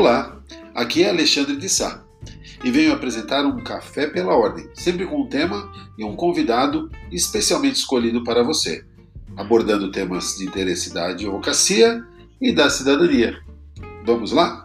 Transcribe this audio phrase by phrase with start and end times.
[0.00, 0.34] Olá,
[0.74, 2.02] aqui é Alexandre de Sá
[2.64, 7.76] e venho apresentar um Café pela Ordem, sempre com um tema e um convidado especialmente
[7.76, 8.82] escolhido para você,
[9.36, 12.02] abordando temas de interesse da advocacia
[12.40, 13.42] e da cidadania.
[14.06, 14.64] Vamos lá?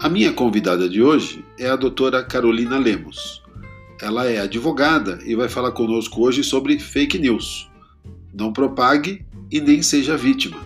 [0.00, 3.43] A minha convidada de hoje é a doutora Carolina Lemos.
[4.04, 7.70] Ela é advogada e vai falar conosco hoje sobre fake news.
[8.34, 10.58] Não propague e nem seja vítima.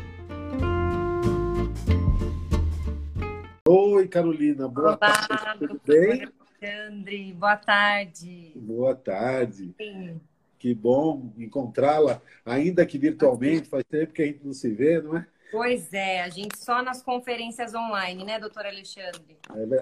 [3.64, 4.66] Oi, Carolina.
[4.66, 5.68] Boa Olá, tarde.
[5.68, 6.28] Tudo bem?
[6.60, 8.52] Alexandre, boa tarde.
[8.56, 9.72] Boa tarde.
[9.78, 10.20] Sim.
[10.58, 13.68] Que bom encontrá-la, ainda que virtualmente.
[13.68, 15.24] Faz tempo que a gente não se vê, não é?
[15.50, 19.38] Pois é, a gente só nas conferências online, né, doutor Alexandre?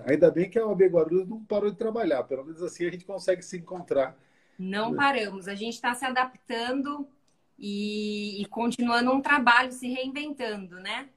[0.06, 2.23] Ainda bem que a OAB Guarulhos não parou de trabalhar.
[2.25, 4.17] Pelo menos assim a gente consegue se encontrar.
[4.58, 7.06] Não paramos, a gente está se adaptando
[7.58, 11.08] e, e continuando um trabalho, se reinventando, né?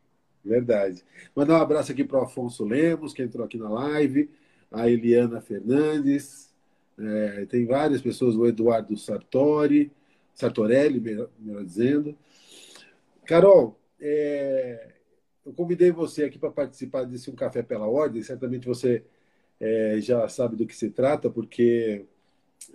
[0.44, 1.04] Verdade.
[1.36, 4.30] Mandar um abraço aqui para o Afonso Lemos, que entrou aqui na live,
[4.72, 6.54] a Eliana Fernandes,
[6.98, 9.92] é, tem várias pessoas, o Eduardo Sartori,
[10.34, 12.18] Sartorelli, melhor dizendo.
[13.26, 14.94] Carol, é,
[15.46, 19.04] eu convidei você aqui para participar desse Um Café pela Ordem, certamente você
[19.60, 22.06] é, já sabe do que se trata, porque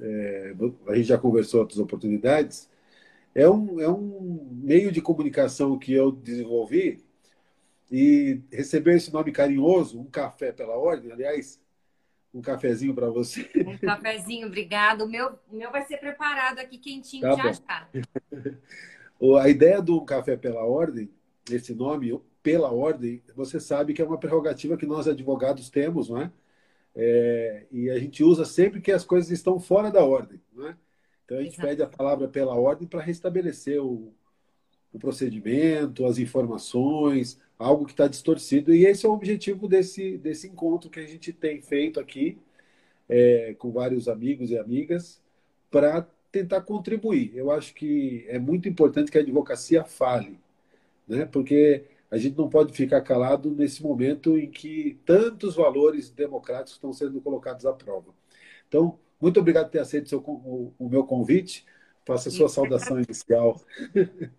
[0.00, 0.54] é,
[0.88, 2.68] a gente já conversou outras oportunidades.
[3.34, 7.02] É um, é um meio de comunicação que eu desenvolvi
[7.90, 11.60] e recebeu esse nome carinhoso, Um Café pela Ordem, aliás,
[12.34, 13.48] um cafezinho para você.
[13.64, 15.02] Um cafezinho, obrigado.
[15.02, 17.88] O meu, meu vai ser preparado aqui quentinho Tá já já.
[19.40, 21.10] A ideia do Café pela Ordem,
[21.50, 26.20] esse nome, pela Ordem, você sabe que é uma prerrogativa que nós advogados temos, não
[26.20, 26.30] é?
[26.96, 30.76] É, e a gente usa sempre que as coisas estão fora da ordem, não é?
[31.24, 31.68] Então a gente Exato.
[31.68, 34.12] pede a palavra pela ordem para restabelecer o,
[34.92, 38.72] o procedimento, as informações, algo que está distorcido.
[38.72, 42.38] E esse é o objetivo desse, desse encontro que a gente tem feito aqui
[43.08, 45.20] é, com vários amigos e amigas
[45.70, 47.30] para tentar contribuir.
[47.32, 50.36] Eu acho que é muito importante que a advocacia fale,
[51.06, 51.24] né?
[51.24, 56.92] Porque a gente não pode ficar calado nesse momento em que tantos valores democráticos estão
[56.92, 58.12] sendo colocados à prova.
[58.66, 61.64] Então, muito obrigado por ter aceito seu o, o meu convite.
[62.04, 63.60] Faça a sua saudação inicial.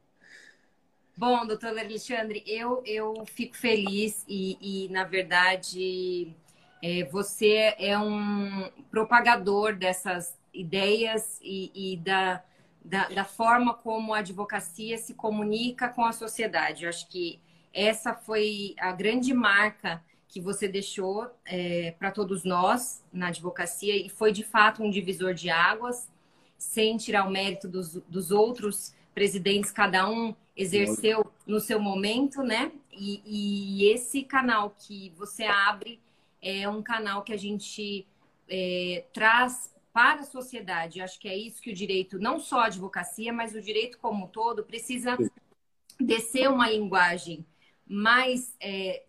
[1.18, 6.36] Bom, doutor Alexandre, eu, eu fico feliz e, e, na verdade,
[6.84, 12.44] é, você é um propagador dessas ideias e, e da,
[12.84, 16.84] da, da forma como a advocacia se comunica com a sociedade.
[16.84, 17.40] Eu acho que
[17.74, 24.10] essa foi a grande marca que você deixou é, para todos nós na advocacia e
[24.10, 26.10] foi de fato um divisor de águas,
[26.58, 32.72] sem tirar o mérito dos, dos outros presidentes, cada um exerceu no seu momento, né?
[32.92, 36.00] E, e esse canal que você abre
[36.42, 38.08] é um canal que a gente
[38.48, 41.00] é, traz para a sociedade.
[41.00, 43.98] Eu acho que é isso que o direito, não só a advocacia, mas o direito
[43.98, 45.18] como um todo, precisa
[45.98, 47.46] descer uma linguagem
[47.88, 49.04] mais é,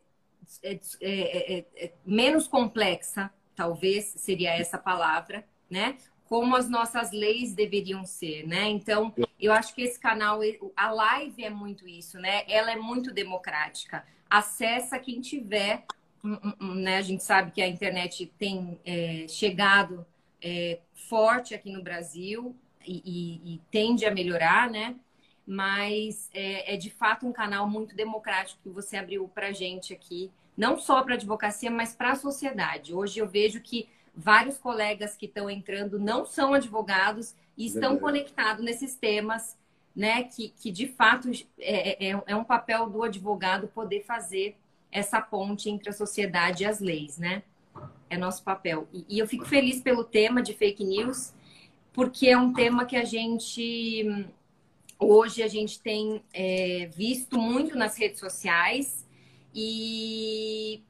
[0.63, 5.97] é, é, é, menos complexa, talvez seria essa palavra, né?
[6.29, 8.69] Como as nossas leis deveriam ser, né?
[8.69, 10.39] Então, eu acho que esse canal,
[10.77, 12.45] a live é muito isso, né?
[12.47, 14.07] Ela é muito democrática.
[14.31, 15.85] Acessa quem tiver,
[16.61, 16.99] né?
[16.99, 20.07] A gente sabe que a internet tem é, chegado
[20.43, 22.55] é, forte aqui no Brasil
[22.87, 24.97] e, e, e tende a melhorar, né?
[25.47, 29.93] mas é, é, de fato um canal muito democrático que você abriu para a gente
[29.93, 32.93] aqui, não só para a advocacia, mas para a sociedade.
[32.93, 38.65] Hoje eu vejo que vários colegas que estão entrando não são advogados e estão conectados
[38.65, 39.57] nesses temas,
[39.95, 40.25] né?
[40.25, 41.31] Que, que de fato
[41.61, 44.57] é, é, é um papel do advogado poder fazer
[44.91, 47.43] essa ponte entre a sociedade e as leis, né?
[48.09, 48.89] É nosso papel.
[48.93, 51.33] E, e eu fico feliz pelo tema de fake news,
[51.93, 54.27] porque é um tema que a gente
[54.99, 59.07] hoje a gente tem é, visto muito nas redes sociais
[59.55, 60.83] e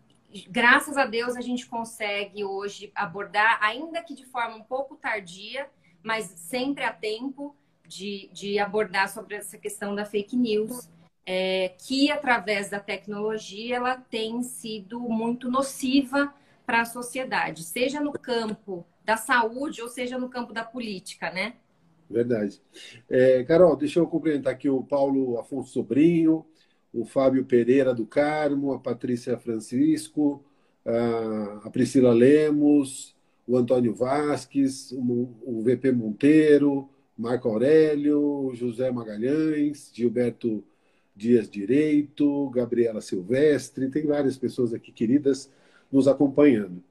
[0.49, 5.69] graças a Deus a gente consegue hoje abordar, ainda que de forma um pouco tardia,
[6.03, 7.55] mas sempre a tempo
[7.87, 10.89] de, de abordar sobre essa questão da fake news,
[11.25, 16.33] é, que através da tecnologia ela tem sido muito nociva
[16.67, 21.55] para a sociedade, seja no campo da saúde ou seja no campo da política, né?
[22.11, 22.61] Verdade.
[23.09, 26.45] É, Carol, deixa eu cumprimentar aqui o Paulo Afonso Sobrinho,
[26.93, 30.45] o Fábio Pereira do Carmo, a Patrícia Francisco,
[31.65, 33.15] a, Priscila Lemos,
[33.47, 40.65] o Antônio Vasques, o VP Monteiro, Marco Aurélio, José Magalhães, Gilberto
[41.15, 45.51] Dias Direito, Gabriela Silvestre, tem várias pessoas aqui queridas
[45.91, 46.83] nos acompanhando.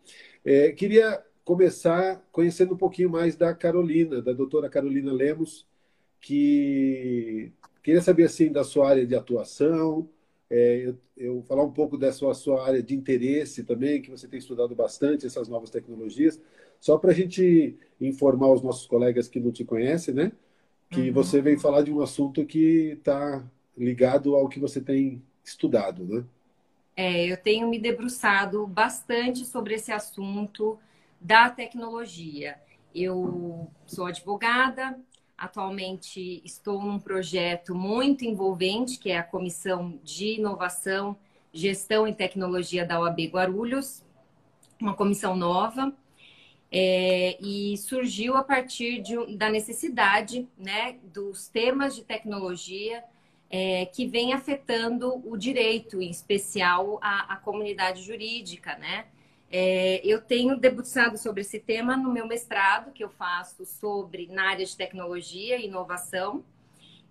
[0.44, 5.65] É, queria começar conhecendo um pouquinho mais da Carolina, da doutora Carolina Lemos,
[6.19, 7.51] que
[7.83, 10.09] queria saber assim da sua área de atuação,
[10.50, 14.27] é, eu, eu, falar um pouco da sua, sua área de interesse também, que você
[14.27, 16.39] tem estudado bastante essas novas tecnologias,
[16.80, 20.31] só para a gente informar os nossos colegas que não te conhecem, né?
[20.89, 21.13] Que uhum.
[21.13, 23.44] você vem falar de um assunto que está
[23.77, 26.25] ligado ao que você tem estudado, né?
[26.95, 30.80] É, eu tenho me debruçado bastante sobre esse assunto
[31.19, 32.57] da tecnologia.
[32.94, 34.97] Eu sou advogada,
[35.38, 41.18] atualmente estou num projeto muito envolvente, que é a Comissão de Inovação,
[41.51, 44.03] Gestão e Tecnologia da OAB Guarulhos,
[44.80, 45.94] uma comissão nova,
[46.71, 53.03] é, e surgiu a partir de, da necessidade né, dos temas de tecnologia
[53.50, 59.06] é, que vem afetando o direito, em especial a, a comunidade jurídica, né?
[59.51, 64.50] É, eu tenho debruçado sobre esse tema no meu mestrado, que eu faço sobre na
[64.50, 66.44] área de tecnologia e inovação,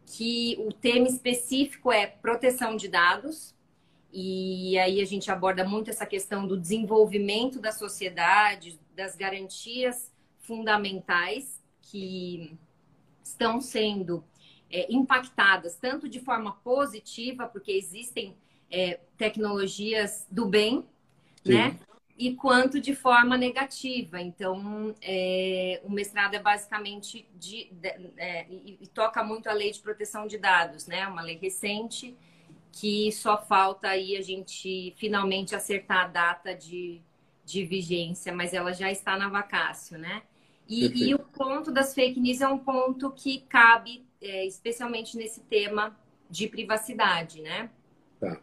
[0.07, 3.55] que o tema específico é proteção de dados,
[4.13, 11.61] e aí a gente aborda muito essa questão do desenvolvimento da sociedade, das garantias fundamentais
[11.81, 12.57] que
[13.25, 14.23] estão sendo
[14.75, 18.37] é, impactadas tanto de forma positiva, porque existem
[18.69, 20.85] é, tecnologias do bem,
[21.45, 21.55] Sim.
[21.55, 21.79] né?
[22.19, 24.21] E quanto de forma negativa.
[24.21, 29.71] Então, é, o mestrado é basicamente de, de é, e, e, toca muito a lei
[29.71, 31.07] de proteção de dados, né?
[31.07, 32.17] Uma lei recente
[32.73, 37.01] que só falta aí a gente finalmente acertar a data de,
[37.45, 40.23] de vigência, mas ela já está na vacácio, né?
[40.69, 45.41] E, e, o ponto das fake news é um ponto que cabe é, especialmente nesse
[45.41, 45.97] tema
[46.31, 47.71] de privacidade, né?
[48.19, 48.41] Tá.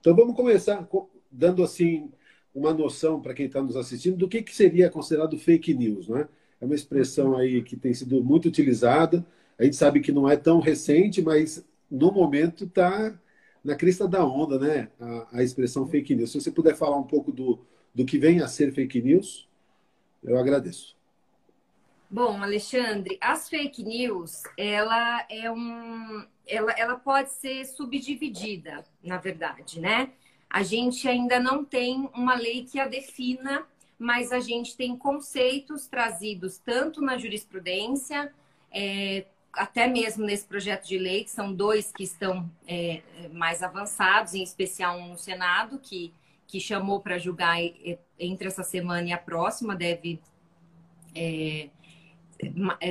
[0.00, 0.86] Então vamos começar
[1.30, 2.10] dando assim
[2.54, 6.28] uma noção para quem está nos assistindo do que, que seria considerado fake news, né?
[6.60, 9.26] É uma expressão aí que tem sido muito utilizada.
[9.58, 13.18] A gente sabe que não é tão recente, mas no momento está
[13.62, 14.88] na crista da onda, né?
[15.00, 16.30] A, a, expressão fake news.
[16.30, 17.58] Se você puder falar um pouco do,
[17.92, 19.48] do que vem a ser fake news,
[20.22, 20.96] eu agradeço.
[22.10, 29.80] Bom, Alexandre, as fake news, ela é um, ela, ela pode ser subdividida, na verdade,
[29.80, 30.12] né?
[30.48, 33.66] A gente ainda não tem uma lei que a defina,
[33.98, 38.32] mas a gente tem conceitos trazidos tanto na jurisprudência,
[38.70, 43.02] é, até mesmo nesse projeto de lei, que são dois que estão é,
[43.32, 46.12] mais avançados, em especial um no Senado, que,
[46.46, 47.56] que chamou para julgar
[48.18, 50.20] entre essa semana e a próxima, deve.
[51.14, 51.70] É, é,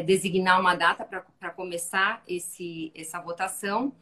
[0.05, 1.03] designar uma data
[1.39, 3.93] para começar esse, essa votação.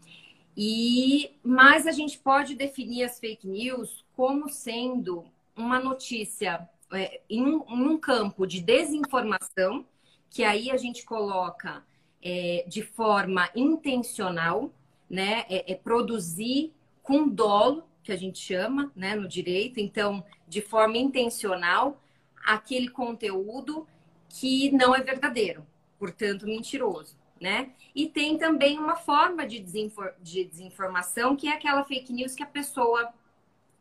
[0.56, 7.42] E mas a gente pode definir as fake news como sendo uma notícia é, em,
[7.42, 9.86] um, em, um, campo de desinformação,
[10.30, 11.84] que aí a gente coloca
[12.22, 14.72] é, de forma intencional,
[15.10, 15.46] né?
[15.50, 20.98] É, é, produzir com dolo, que a gente chama né, no direito, então, de forma
[20.98, 22.02] intencional,
[22.44, 23.88] aquele conteúdo
[24.40, 25.66] que não é verdadeiro,
[26.00, 27.72] portanto mentiroso, né?
[27.94, 32.44] E tem também uma forma de, desinfor de desinformação que é aquela fake news que
[32.44, 33.14] a pessoa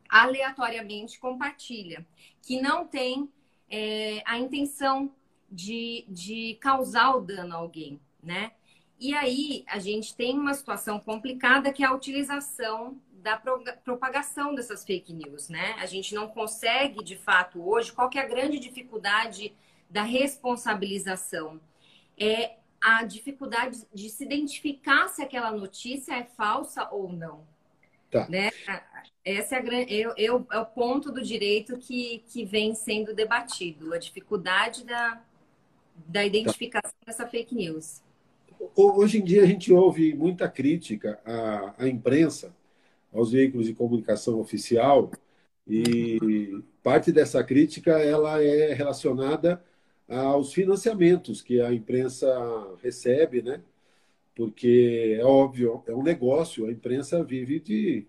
[0.09, 2.05] aleatoriamente compartilha,
[2.41, 3.29] que não tem
[3.69, 5.09] é, a intenção
[5.49, 8.51] de, de causar o dano a alguém, né?
[8.99, 13.39] E aí a gente tem uma situação complicada que é a utilização da
[13.83, 15.75] propagação dessas fake news, né?
[15.79, 19.53] A gente não consegue, de fato, hoje, qual que é a grande dificuldade
[19.91, 21.59] da responsabilização.
[22.17, 27.43] É a dificuldade de se identificar se aquela notícia é falsa ou não.
[28.09, 28.27] Tá.
[28.27, 28.49] Né?
[29.23, 33.97] Esse é, eu, eu, é o ponto do direito que, que vem sendo debatido, a
[33.97, 35.21] dificuldade da,
[36.07, 37.05] da identificação tá.
[37.05, 38.01] dessa fake news.
[38.75, 42.55] Hoje em dia a gente ouve muita crítica à, à imprensa,
[43.13, 45.11] aos veículos de comunicação oficial,
[45.67, 49.63] e parte dessa crítica ela é relacionada
[50.17, 52.27] aos financiamentos que a imprensa
[52.81, 53.61] recebe, né?
[54.35, 58.05] Porque é óbvio, é um negócio, a imprensa vive de,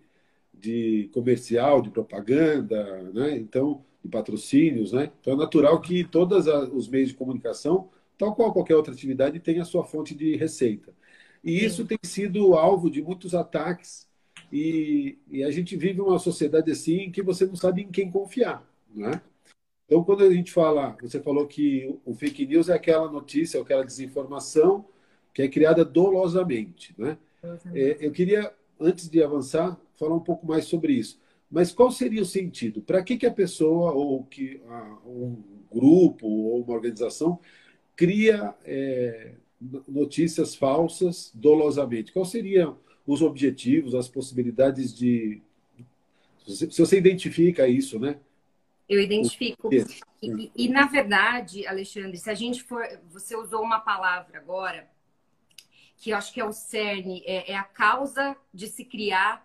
[0.55, 3.37] de comercial, de propaganda, né?
[3.37, 5.11] Então, de patrocínios, né?
[5.21, 9.65] Então é natural que todos os meios de comunicação, tal qual qualquer outra atividade, tenha
[9.65, 10.93] sua fonte de receita.
[11.45, 14.09] E isso tem sido alvo de muitos ataques
[14.53, 18.63] e, e, a gente vive uma sociedade assim que você não sabe em quem confiar,
[18.95, 19.21] né?
[19.93, 23.85] Então, quando a gente fala, você falou que o fake news é aquela notícia, aquela
[23.85, 24.87] desinformação
[25.35, 27.19] que é criada dolosamente, né?
[27.75, 31.21] É, eu queria, antes de avançar, falar um pouco mais sobre isso.
[31.51, 32.81] Mas qual seria o sentido?
[32.81, 34.63] Para que, que a pessoa, ou que
[35.05, 35.37] um
[35.71, 37.39] grupo, ou uma organização,
[37.95, 39.33] cria é,
[39.87, 42.13] notícias falsas dolosamente?
[42.13, 45.43] Quais seriam os objetivos, as possibilidades de.
[46.47, 48.19] Se você identifica isso, né?
[48.93, 49.71] Eu identifico.
[50.23, 52.87] E, e, na verdade, Alexandre, se a gente for.
[53.11, 54.87] Você usou uma palavra agora,
[55.97, 59.43] que eu acho que é o cerne, é, é a causa de se criar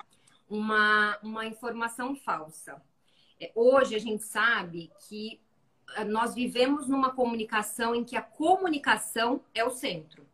[0.50, 2.82] uma, uma informação falsa.
[3.39, 5.39] É, hoje a gente sabe que
[5.96, 10.25] eh, nós vivemos numa comunicação em que a comunicação é o centro.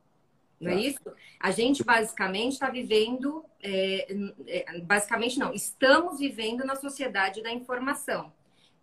[0.60, 0.82] Não é tá.
[0.82, 1.13] isso?
[1.39, 4.15] A gente basicamente está vivendo, é,
[4.48, 8.32] é, basicamente não, estamos vivendo na sociedade da informação,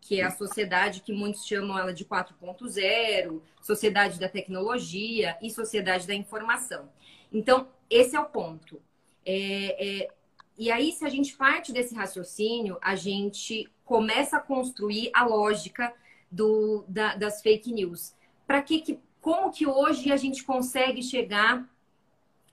[0.01, 6.07] que é a sociedade que muitos chamam ela de 4.0, sociedade da tecnologia e sociedade
[6.07, 6.89] da informação.
[7.33, 8.81] Então, esse é o ponto.
[9.25, 10.09] É, é,
[10.57, 15.93] e aí, se a gente parte desse raciocínio, a gente começa a construir a lógica
[16.31, 18.15] do, da, das fake news.
[18.47, 21.69] Para que, que, como que hoje a gente consegue chegar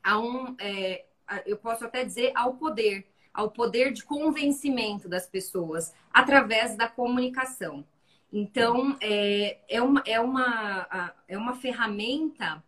[0.04, 1.06] a um, é,
[1.46, 3.06] eu posso até dizer, ao poder,
[3.38, 7.86] ao poder de convencimento das pessoas através da comunicação.
[8.34, 12.62] Então, é, é, uma, é, uma, é uma ferramenta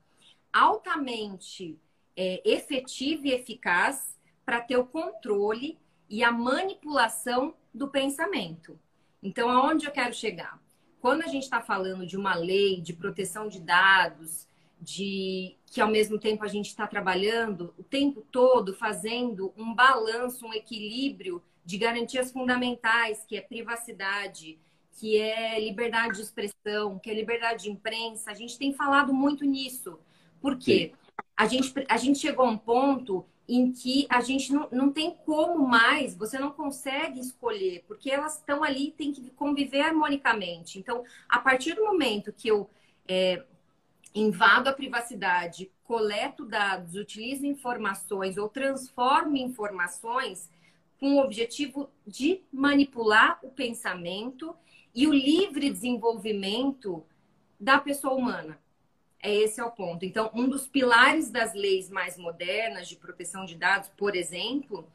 [0.53, 1.77] altamente
[2.15, 8.79] é, efetiva e eficaz para ter o controle e a manipulação do pensamento.
[9.21, 10.61] Então, aonde eu quero chegar?
[10.99, 14.47] quando a gente está falando de uma lei de proteção de dados,
[14.79, 20.45] de que ao mesmo tempo a gente está trabalhando o tempo todo fazendo um balanço,
[20.45, 24.57] um equilíbrio de garantias fundamentais, que é privacidade,
[24.93, 28.31] que é liberdade de expressão, que é liberdade de imprensa.
[28.31, 29.99] A gente tem falado muito nisso.
[30.41, 30.93] Por quê?
[31.35, 35.15] A gente, a gente chegou a um ponto em que a gente não, não tem
[35.25, 40.77] como mais, você não consegue escolher, porque elas estão ali, tem que conviver harmonicamente.
[40.77, 42.69] Então, a partir do momento que eu
[43.07, 43.43] é,
[44.13, 50.49] invado a privacidade, coleto dados, utilizo informações ou transformo informações
[50.99, 54.55] com o objetivo de manipular o pensamento
[54.93, 57.05] e o livre desenvolvimento
[57.59, 58.59] da pessoa humana.
[59.21, 60.05] É esse é o ponto.
[60.05, 64.87] Então, um dos pilares das leis mais modernas de proteção de dados, por exemplo,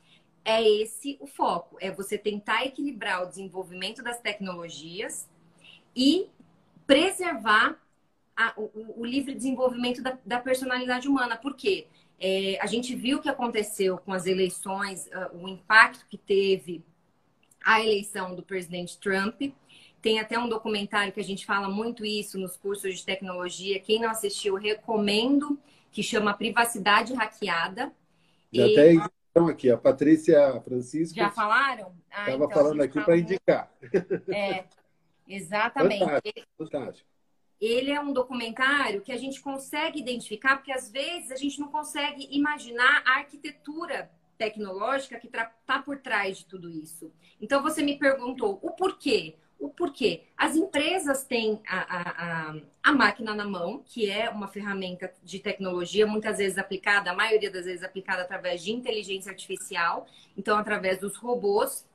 [0.45, 1.77] é esse o foco.
[1.81, 5.29] É você tentar equilibrar o desenvolvimento das tecnologias
[5.95, 6.29] e
[6.87, 7.79] preservar
[8.37, 11.37] a, o, o, livre desenvolvimento da, da personalidade humana.
[11.37, 11.87] Por quê?
[12.19, 16.83] É, a gente viu o que aconteceu com as eleições, uh, o impacto que teve
[17.65, 19.41] a eleição do presidente Trump
[20.05, 23.81] tem até um documentário que a gente fala muito isso nos cursos de tecnologia.
[23.81, 25.59] Quem não assistiu, recomendo,
[25.91, 27.91] que chama Privacidade Hackeada.
[28.53, 28.75] Já e...
[28.75, 31.17] tem então aqui, a Patrícia Francisco.
[31.17, 31.93] Já falaram?
[32.09, 33.73] Estava ah, então, falando aqui para indicar.
[34.29, 34.65] É,
[35.27, 36.05] exatamente.
[36.05, 37.09] Fantástico, fantástico.
[37.61, 41.69] Ele é um documentário que a gente consegue identificar, porque às vezes a gente não
[41.69, 47.13] consegue imaginar a arquitetura tecnológica que está por trás de tudo isso.
[47.41, 49.37] Então você me perguntou o porquê.
[49.59, 50.25] O porquê?
[50.37, 56.07] As empresas têm a, a, a, máquina na mão, que é uma ferramenta de tecnologia,
[56.07, 60.07] muitas vezes aplicada, a maioria das vezes aplicada através de inteligência artificial,
[60.37, 61.87] então através dos robôs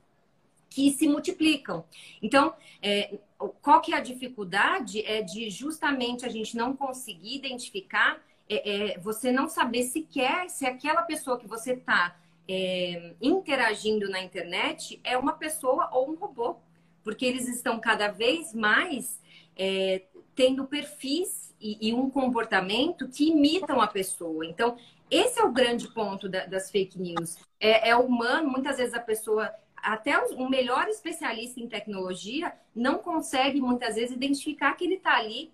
[0.70, 1.84] que se multiplicam.
[2.22, 3.18] Então, é,
[3.62, 5.04] qual que é a dificuldade?
[5.06, 10.66] É de justamente a gente não conseguir identificar, é, é, você não saber sequer se
[10.66, 12.16] aquela pessoa que você está
[12.48, 16.58] é, interagindo na internet é uma pessoa ou um robô
[17.04, 19.20] porque eles estão cada vez mais
[19.56, 20.04] é,
[20.36, 24.46] tendo perfis e, e, um comportamento que imitam a pessoa.
[24.46, 24.78] Então,
[25.12, 27.38] esse é o grande ponto da, das fake news.
[27.60, 29.52] É, é humano, muitas vezes a pessoa,
[29.84, 35.52] até o melhor especialista em tecnologia, não consegue muitas vezes identificar que ele está ali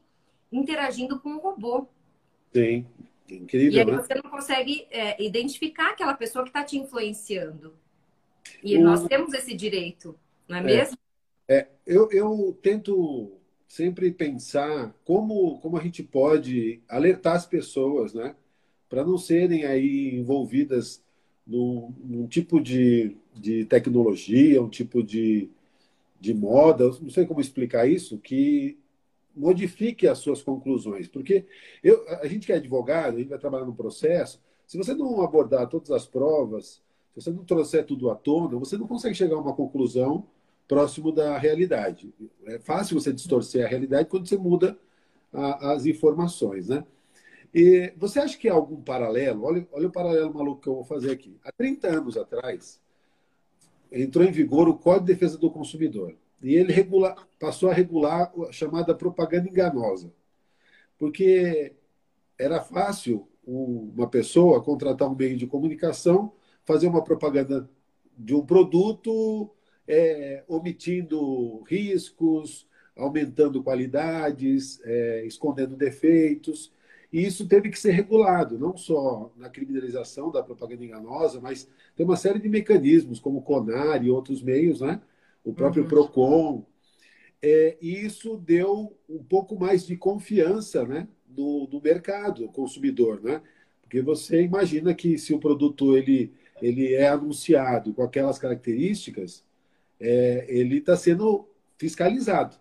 [0.51, 1.88] interagindo com um robô.
[2.53, 2.86] Sim,
[3.29, 3.74] incrível.
[3.74, 3.98] E aí né?
[3.98, 7.74] você não consegue é, identificar aquela pessoa que está te influenciando.
[8.63, 8.82] E o...
[8.82, 10.17] nós temos esse direito,
[10.48, 10.63] não é, é.
[10.63, 10.98] mesmo?
[11.48, 18.36] É, eu, eu tento sempre pensar como, como a gente pode alertar as pessoas, né?
[18.88, 21.03] Para não serem aí envolvidas
[21.45, 25.49] num, num, tipo de, de tecnologia, um tipo de,
[26.19, 28.77] de moda, não sei como explicar isso, que
[29.35, 31.07] modifique as suas conclusões.
[31.07, 31.45] Porque
[31.83, 35.21] eu, a gente que é advogado, a gente vai trabalhar no processo, se você não
[35.21, 36.81] abordar todas as provas,
[37.13, 40.25] se você não trouxer tudo à tona, você não consegue chegar a uma conclusão
[40.67, 42.13] próximo da realidade.
[42.45, 44.77] é fácil você distorcer a realidade quando você muda
[45.31, 46.83] a, as informações, né?
[47.55, 49.45] E você acha que há algum paralelo?
[49.45, 51.39] Olha, olha o paralelo maluco que eu vou fazer aqui.
[51.41, 52.81] Há 30 anos atrás,
[53.89, 56.17] entrou em vigor o Código de Defesa do Consumidor.
[56.43, 60.12] E ele regula, passou a regular a chamada propaganda enganosa.
[61.00, 61.74] Porque
[62.38, 66.33] era fácil uma pessoa contratar um meio de comunicação,
[66.65, 67.69] fazer uma propaganda
[68.17, 69.50] de um produto,
[69.88, 76.75] é, omitindo riscos, aumentando qualidades, é, escondendo defeitos.
[77.15, 82.05] E isso teve que ser regulado, não só na criminalização da propaganda enganosa, mas tem
[82.05, 85.00] uma série de mecanismos, como o CONAR e outros meios, né?
[85.41, 85.88] o próprio uhum.
[85.88, 86.65] PROCON.
[87.41, 91.07] É, e isso deu um pouco mais de confiança né?
[91.29, 93.22] no, no mercado, consumidor.
[93.24, 93.41] Né?
[93.81, 99.41] Porque você imagina que se o produto ele, ele é anunciado com aquelas características,
[100.01, 102.57] é, ele está sendo fiscalizado.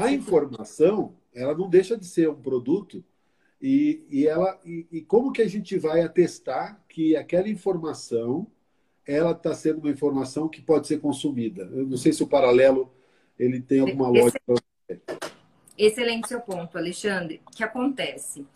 [0.00, 3.04] A informação, ela não deixa de ser um produto
[3.64, 8.46] e, e ela e, e, como que a gente vai atestar que aquela informação
[9.06, 11.62] ela está sendo uma informação que pode ser consumida?
[11.72, 12.92] Eu não sei se o paralelo
[13.38, 14.38] ele tem alguma lógica.
[15.78, 17.40] Excelente seu ponto, Alexandre.
[17.46, 18.46] O que acontece?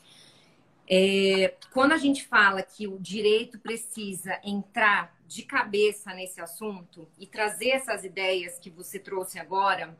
[0.86, 7.26] É, quando a gente fala que o direito precisa entrar de cabeça nesse assunto e
[7.26, 9.96] trazer essas ideias que você trouxe agora,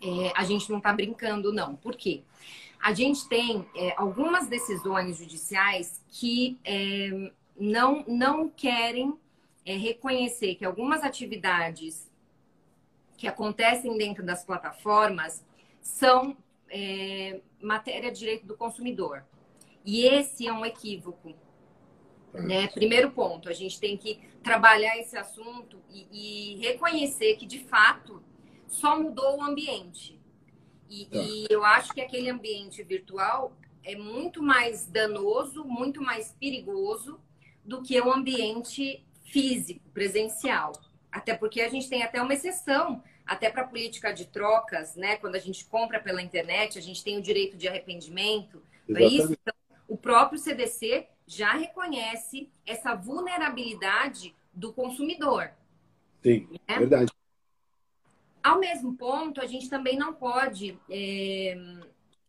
[0.00, 1.74] é, a gente não está brincando, não.
[1.74, 2.22] Por quê?
[2.82, 9.16] A gente tem é, algumas decisões judiciais que é, não, não querem
[9.64, 12.10] é, reconhecer que algumas atividades
[13.16, 15.44] que acontecem dentro das plataformas
[15.80, 16.36] são
[16.68, 19.24] é, matéria de direito do consumidor.
[19.84, 21.32] E esse é um equívoco.
[22.34, 22.66] Né?
[22.66, 28.20] Primeiro ponto, a gente tem que trabalhar esse assunto e, e reconhecer que, de fato,
[28.66, 30.18] só mudou o ambiente.
[30.92, 31.18] E, tá.
[31.18, 37.18] e eu acho que aquele ambiente virtual é muito mais danoso, muito mais perigoso
[37.64, 40.72] do que o ambiente físico, presencial.
[41.10, 45.16] Até porque a gente tem até uma exceção, até para a política de trocas, né?
[45.16, 48.62] Quando a gente compra pela internet, a gente tem o direito de arrependimento.
[48.86, 49.54] Para isso, então,
[49.88, 55.50] o próprio CDC já reconhece essa vulnerabilidade do consumidor.
[56.22, 56.78] Sim, né?
[56.78, 57.10] verdade.
[58.42, 61.56] Ao mesmo ponto, a gente também não pode é,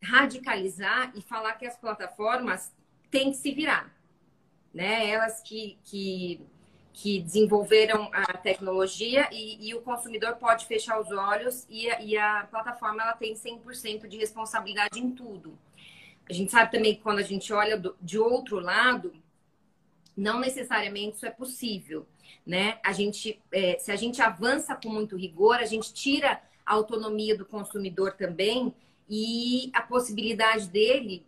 [0.02, 2.72] radicalizar e falar que as plataformas
[3.10, 3.92] têm que se virar.
[4.72, 5.10] Né?
[5.10, 6.40] Elas que, que,
[6.92, 12.16] que desenvolveram a tecnologia e, e, o consumidor pode fechar os olhos e a, e
[12.16, 15.58] a plataforma ela tem 100% de responsabilidade em tudo.
[16.28, 19.12] A gente sabe também que quando a gente olha do, de outro lado,
[20.16, 22.06] não necessariamente isso é possível
[22.46, 22.78] né?
[22.84, 27.36] A gente, é, se a gente avança com muito rigor, a gente tira a autonomia
[27.36, 28.74] do consumidor também
[29.08, 31.26] e a possibilidade dele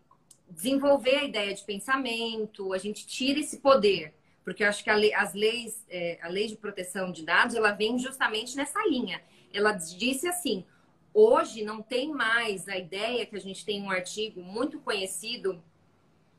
[0.48, 4.14] desenvolver a ideia de pensamento, a gente tira esse poder,
[4.44, 7.72] porque eu acho que lei, as leis, é, a lei de proteção de dados, ela
[7.72, 9.20] vem justamente nessa linha.
[9.52, 10.64] Ela disse assim:
[11.12, 15.60] hoje não tem mais a ideia que a gente tem um artigo muito conhecido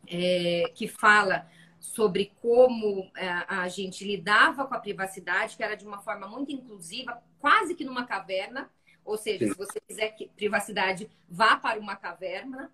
[0.08, 1.47] é, que fala
[1.79, 6.51] sobre como é, a gente lidava com a privacidade, que era de uma forma muito
[6.51, 8.69] inclusiva, quase que numa caverna.
[9.05, 9.51] Ou seja, Sim.
[9.51, 12.71] se você quiser que privacidade, vá para uma caverna.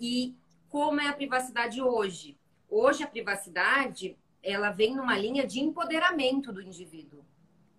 [0.00, 0.34] E
[0.68, 2.36] como é a privacidade hoje?
[2.68, 7.24] Hoje a privacidade ela vem numa linha de empoderamento do indivíduo,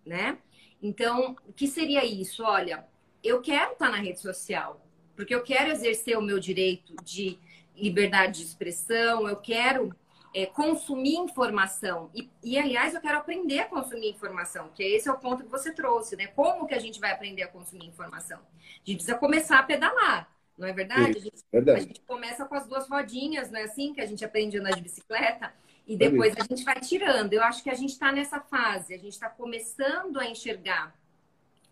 [0.05, 0.37] né?
[0.81, 2.43] Então, o que seria isso?
[2.43, 2.85] Olha,
[3.23, 4.85] eu quero estar na rede social,
[5.15, 7.39] porque eu quero exercer o meu direito de
[7.75, 9.95] liberdade de expressão, eu quero
[10.37, 12.11] é, consumir informação.
[12.13, 15.49] E, e, aliás, eu quero aprender a consumir informação, que esse é o ponto que
[15.49, 16.27] você trouxe, né?
[16.27, 18.37] Como que a gente vai aprender a consumir informação?
[18.37, 21.17] A gente precisa começar a pedalar, não é verdade?
[21.17, 21.79] A gente, verdade.
[21.79, 23.95] a gente começa com as duas rodinhas, não é assim?
[23.95, 25.51] Que a gente aprende a andar de bicicleta.
[25.87, 27.33] E depois a gente vai tirando.
[27.33, 30.93] Eu acho que a gente está nessa fase, a gente está começando a enxergar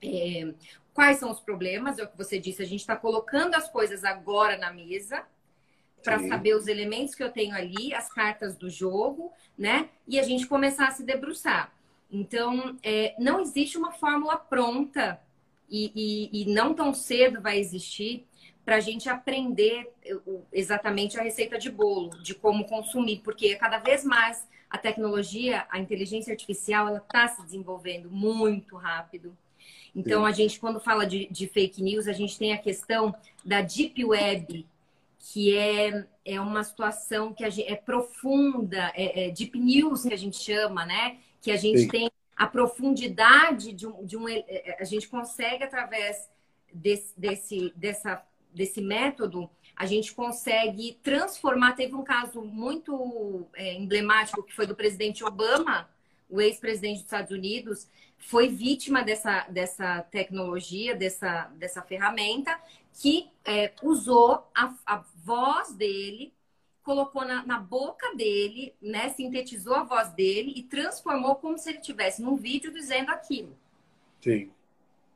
[0.02, 0.56] é,
[0.92, 4.04] quais são os problemas, é o que você disse, a gente está colocando as coisas
[4.04, 5.24] agora na mesa,
[6.06, 9.90] para saber os elementos que eu tenho ali, as cartas do jogo, né?
[10.08, 11.74] E a gente começar a se debruçar.
[12.12, 15.20] Então, é, não existe uma fórmula pronta
[15.70, 18.26] e, e, e não tão cedo vai existir
[18.64, 19.92] para a gente aprender
[20.52, 25.80] exatamente a receita de bolo, de como consumir, porque cada vez mais a tecnologia, a
[25.80, 29.38] inteligência artificial, ela está se desenvolvendo muito rápido.
[29.96, 30.28] Então, Sim.
[30.28, 34.04] a gente, quando fala de, de, fake news, a gente tem a questão da deep
[34.04, 34.66] web,
[35.32, 40.18] que é, é uma situação que gente, é profunda, é, é deep news que a
[40.18, 41.18] gente chama, né?
[41.42, 41.88] Que a gente Sim.
[41.88, 44.30] tem a profundidade de um, de um.
[44.30, 46.30] É, é, a gente consegue, através
[46.72, 51.74] desse, desse, dessa, desse método, a gente consegue transformar.
[51.74, 55.90] Teve um caso muito é, emblemático que foi do presidente Obama,
[56.30, 62.60] o ex-presidente dos Estados Unidos, foi vítima dessa, dessa tecnologia, dessa, dessa ferramenta,
[63.00, 66.34] que é, usou a, a voz dele
[66.82, 71.80] colocou na, na, boca dele, né, sintetizou a voz dele e transformou como se ele
[71.80, 73.58] tivesse num vídeo dizendo aquilo.
[74.22, 74.52] Sim.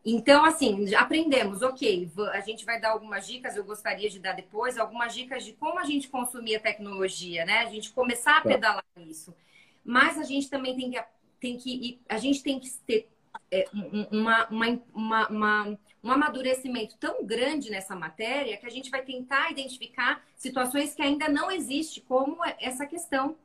[0.04, 4.78] Então, assim, aprendemos, ok, a gente vai dar algumas dicas, eu gostaria de dar depois,
[4.78, 7.60] algumas dicas de como a gente consumir a tecnologia, né?
[7.60, 8.50] A gente começar a tá.
[8.50, 9.36] pedalar isso.
[9.84, 11.04] Mas a gente também tem que,
[11.40, 13.10] tem que a gente tem que ter
[13.52, 13.66] é,
[14.12, 19.52] uma, uma, uma, uma um amadurecimento tão grande nessa matéria que a gente vai tentar
[19.52, 23.36] identificar situações que ainda não existem, como essa questão.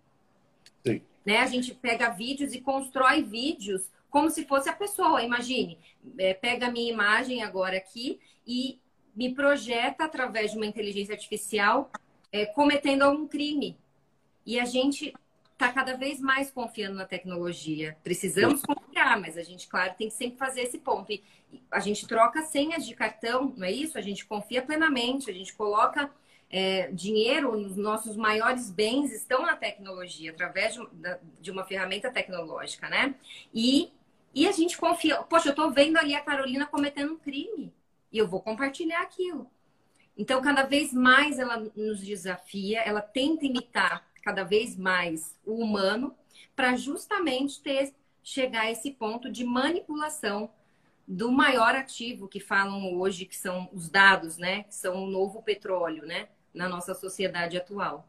[0.86, 1.02] Sim.
[1.24, 1.38] Né?
[1.38, 5.22] A gente pega vídeos e constrói vídeos como se fosse a pessoa.
[5.22, 5.78] Imagine,
[6.18, 8.78] é, pega a minha imagem agora aqui e
[9.16, 11.90] me projeta através de uma inteligência artificial
[12.30, 13.76] é, cometendo algum crime.
[14.46, 15.12] E a gente
[15.64, 17.96] está cada vez mais confiando na tecnologia.
[18.04, 21.10] Precisamos confiar, mas a gente, claro, tem que sempre fazer esse ponto.
[21.10, 21.22] E
[21.70, 23.96] a gente troca senhas de cartão, não é isso?
[23.96, 26.10] A gente confia plenamente, a gente coloca
[26.50, 30.86] é, dinheiro nos nossos maiores bens estão na tecnologia, através de,
[31.40, 33.14] de uma ferramenta tecnológica, né?
[33.52, 33.90] E,
[34.34, 35.22] e a gente confia.
[35.22, 37.72] Poxa, eu estou vendo ali a Carolina cometendo um crime
[38.12, 39.50] e eu vou compartilhar aquilo.
[40.16, 46.14] Então, cada vez mais ela nos desafia, ela tenta imitar cada vez mais o humano
[46.56, 50.48] para justamente ter chegar a esse ponto de manipulação
[51.06, 54.62] do maior ativo que falam hoje, que são os dados, né?
[54.62, 56.28] Que são o novo petróleo, né?
[56.54, 58.08] Na nossa sociedade atual.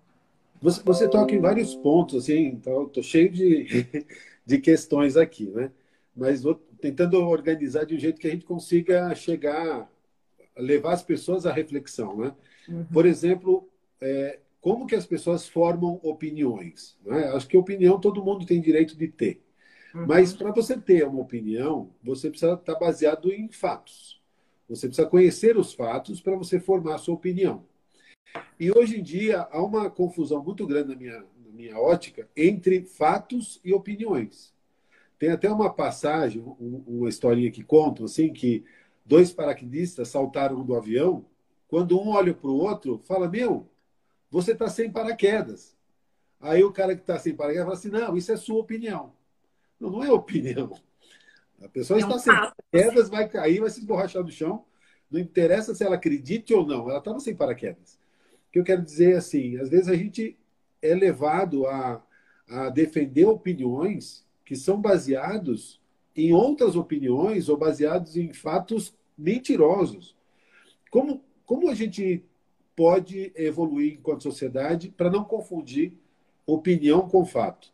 [0.62, 3.86] Você, você toca em vários pontos, assim, então tô cheio de,
[4.46, 5.70] de questões aqui, né?
[6.16, 9.92] Mas vou tentando organizar de um jeito que a gente consiga chegar,
[10.56, 12.34] levar as pessoas à reflexão, né?
[12.70, 12.86] Uhum.
[12.86, 13.68] Por exemplo,
[14.00, 16.98] é, como que as pessoas formam opiniões.
[17.06, 17.26] Né?
[17.26, 19.44] Acho que opinião todo mundo tem direito de ter.
[19.94, 20.08] Uhum.
[20.08, 24.20] Mas para você ter uma opinião, você precisa estar tá baseado em fatos.
[24.68, 27.64] Você precisa conhecer os fatos para você formar a sua opinião.
[28.60, 32.86] E hoje em dia há uma confusão muito grande na minha, na minha ótica entre
[32.86, 34.52] fatos e opiniões.
[35.20, 38.66] Tem até uma passagem, uma historinha que conta assim que
[39.06, 41.24] dois paraquedistas saltaram do avião.
[41.68, 43.70] Quando um olha para o outro, fala: Meu,
[44.36, 45.74] você está sem paraquedas.
[46.42, 49.14] Aí o cara que está sem paraquedas fala assim: não, isso é sua opinião.
[49.80, 50.78] Não, não é opinião.
[51.64, 54.66] A pessoa está sem paraquedas, vai cair, vai se esborrachar no chão.
[55.10, 57.98] Não interessa se ela acredite ou não, ela estava sem paraquedas.
[58.50, 60.38] O que eu quero dizer é assim: às vezes a gente
[60.82, 62.04] é levado a,
[62.50, 65.82] a defender opiniões que são baseados
[66.14, 70.14] em outras opiniões ou baseados em fatos mentirosos.
[70.92, 72.26] Como, como a gente
[72.76, 75.94] pode evoluir enquanto sociedade para não confundir
[76.46, 77.72] opinião com fato?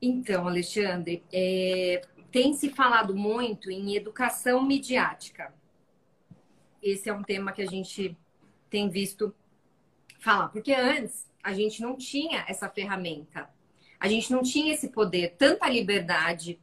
[0.00, 5.52] Então, Alexandre, é, tem se falado muito em educação midiática.
[6.80, 8.16] Esse é um tema que a gente
[8.70, 9.34] tem visto
[10.20, 13.50] falar, porque antes a gente não tinha essa ferramenta,
[13.98, 16.60] a gente não tinha esse poder, tanta liberdade.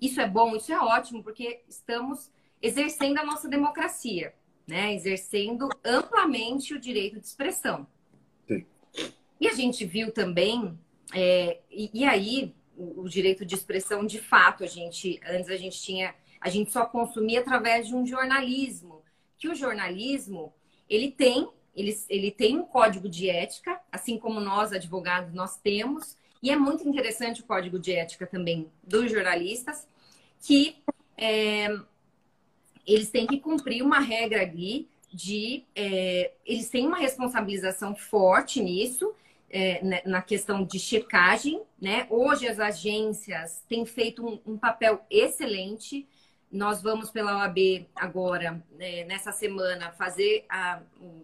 [0.00, 2.30] Isso é bom, isso é ótimo, porque estamos
[2.62, 4.32] exercendo a nossa democracia
[4.68, 4.94] né?
[4.94, 7.86] Exercendo amplamente o direito de expressão.
[8.46, 8.66] Sim.
[9.40, 10.78] E a gente viu também,
[11.14, 15.56] é, e, e, aí o, o, direito de expressão, de fato, a gente antes a
[15.56, 19.02] gente tinha, a gente só consumia através de um jornalismo,
[19.38, 20.52] que o jornalismo
[20.88, 26.16] ele tem ele, ele tem um código de ética, assim como nós advogados nós temos,
[26.42, 29.86] e é muito interessante o código de ética também dos jornalistas,
[30.40, 30.82] que
[31.16, 31.68] é,
[32.88, 35.64] eles têm que cumprir uma regra ali de.
[35.76, 39.14] É, eles têm uma responsabilização forte nisso,
[39.50, 41.62] é, né, na questão de checagem.
[41.80, 42.06] Né?
[42.08, 46.08] Hoje as agências têm feito um, um papel excelente.
[46.50, 50.80] Nós vamos pela OAB agora, né, nessa semana, fazer a,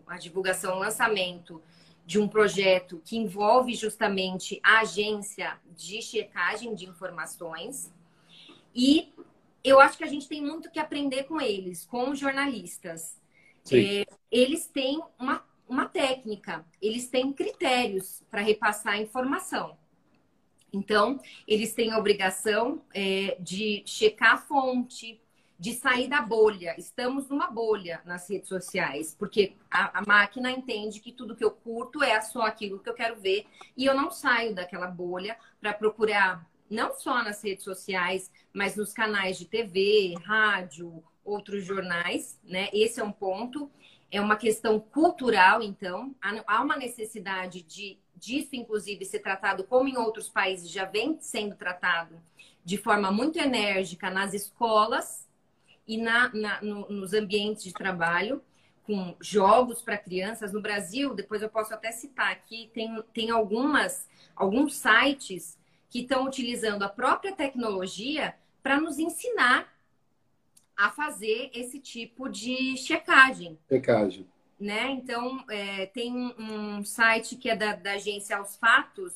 [0.06, 1.62] a divulgação, o lançamento
[2.04, 7.90] de um projeto que envolve justamente a agência de checagem de informações.
[8.74, 9.14] E
[9.64, 13.18] eu acho que a gente tem muito que aprender com eles, com os jornalistas.
[13.72, 19.78] É, eles têm uma, uma técnica, eles têm critérios para repassar a informação.
[20.70, 25.20] Então, eles têm a obrigação é, de checar a fonte,
[25.58, 26.74] de sair da bolha.
[26.76, 31.52] Estamos numa bolha nas redes sociais, porque a, a, máquina entende que tudo que eu
[31.52, 33.46] curto é só aquilo que eu quero ver
[33.76, 38.92] e eu não saio daquela bolha para procurar não só nas redes sociais, mas nos
[38.92, 42.68] canais de TV, rádio, outros jornais, né?
[42.72, 43.70] Esse é um ponto.
[44.10, 46.14] É uma questão cultural, então.
[46.46, 51.56] Há uma necessidade de disso, inclusive, ser tratado como em outros países já vem sendo
[51.56, 52.20] tratado
[52.64, 55.28] de forma muito enérgica nas escolas
[55.86, 58.42] e na, na no, nos ambientes de trabalho,
[58.84, 60.52] com jogos para crianças.
[60.52, 65.58] No Brasil, depois eu posso até citar aqui, tem, tem algumas, alguns sites
[65.94, 69.72] que estão utilizando a própria tecnologia para nos ensinar
[70.76, 73.56] a fazer esse tipo de checagem.
[73.68, 74.26] Checagem.
[74.58, 74.90] Né?
[74.90, 79.12] Então, é, tem um site que é da, da agência Aos Fatos,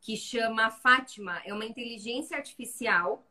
[0.00, 1.42] que chama Fátima.
[1.44, 3.22] É uma inteligência artificial,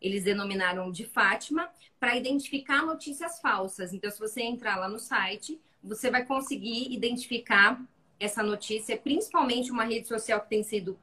[0.00, 3.92] eles denominaram de Fátima, para identificar notícias falsas.
[3.92, 7.84] Então, se você entrar lá no site, você vai conseguir identificar
[8.20, 10.96] essa notícia, principalmente uma rede social que tem sido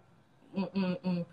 [0.58, 1.26] um, um,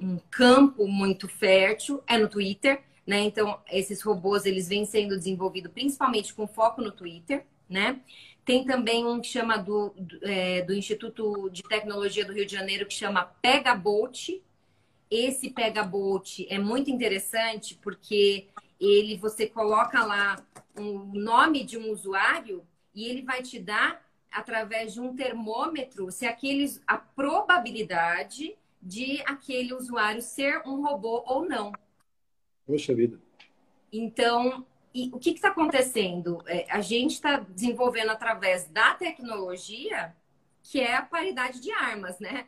[0.00, 2.82] um, campo muito fértil, é no Twitter.
[3.06, 3.20] Né?
[3.20, 8.00] Então, esses robôs eles vêm sendo desenvolvidos principalmente com foco no Twitter, né?
[8.44, 12.52] Tem também um que chama do, do, é, do Instituto de Tecnologia do Rio de
[12.52, 14.30] Janeiro, que chama Pega Bolt.
[15.10, 18.46] Esse Pega Bolt é muito interessante porque
[18.80, 20.36] ele você coloca lá
[20.76, 24.05] o um nome de um usuário e ele vai te dar
[24.36, 31.48] através de um termômetro se aqueles a probabilidade de aquele usuário ser um robô ou
[31.48, 31.72] não.
[32.66, 33.18] Poxa vida.
[33.90, 34.66] Então,
[35.12, 36.42] o que está acontecendo?
[36.46, 40.14] É, a gente está desenvolvendo através da tecnologia,
[40.62, 42.46] que é a paridade de armas, né?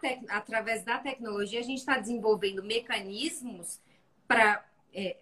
[0.00, 0.24] Tec...
[0.28, 3.80] Através da tecnologia, a gente está desenvolvendo mecanismos
[4.26, 5.16] para é,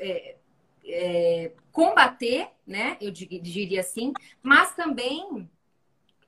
[0.00, 0.36] é,
[0.86, 2.96] é, combater, né?
[3.00, 5.48] Eu diria assim, mas também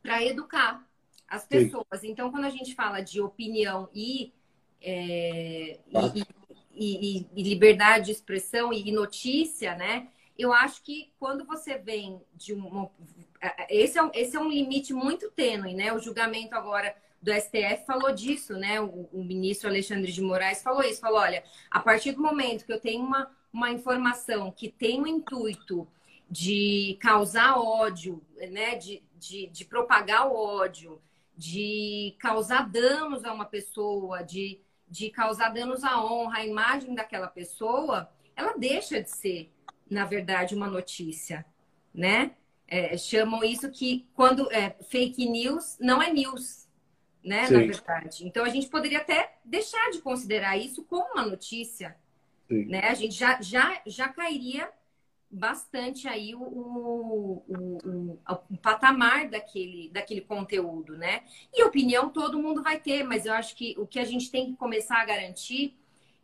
[0.02, 0.86] para educar
[1.28, 2.00] as pessoas.
[2.00, 2.10] Sim.
[2.10, 4.32] Então, quando a gente fala de opinião e,
[4.80, 6.22] é, e,
[6.74, 10.08] e, e, liberdade de expressão e notícia, né?
[10.38, 12.88] Eu acho que quando você vem de um.
[13.70, 15.92] Esse é, um, esse é um limite muito tênue, né?
[15.92, 18.80] O julgamento agora do STF falou disso, né?
[18.80, 22.72] O, o, ministro Alexandre de Moraes falou isso, falou, olha, a partir do momento que
[22.72, 25.88] eu tenho uma, uma informação que tem o intuito
[26.30, 28.76] de causar ódio, né?
[28.76, 31.00] De, de, de propagar o ódio,
[31.36, 37.26] de causar danos a uma pessoa, de de causar danos à honra, à imagem daquela
[37.26, 39.50] pessoa, ela deixa de ser,
[39.90, 41.44] na verdade, uma notícia,
[41.92, 42.32] né?
[42.68, 46.68] É, chamam isso que quando é fake news não é news,
[47.22, 47.46] né?
[47.46, 47.54] Sim.
[47.54, 48.26] Na verdade.
[48.26, 51.96] Então a gente poderia até deixar de considerar isso como uma notícia,
[52.48, 52.80] Né?
[52.88, 54.70] A gente já, já, já cairia
[55.30, 58.18] bastante aí o, o, o,
[58.50, 61.24] o, patamar daquele, daquele conteúdo, né?
[61.52, 64.46] E opinião todo mundo vai ter, mas eu acho que o que a gente tem
[64.46, 65.76] que começar a garantir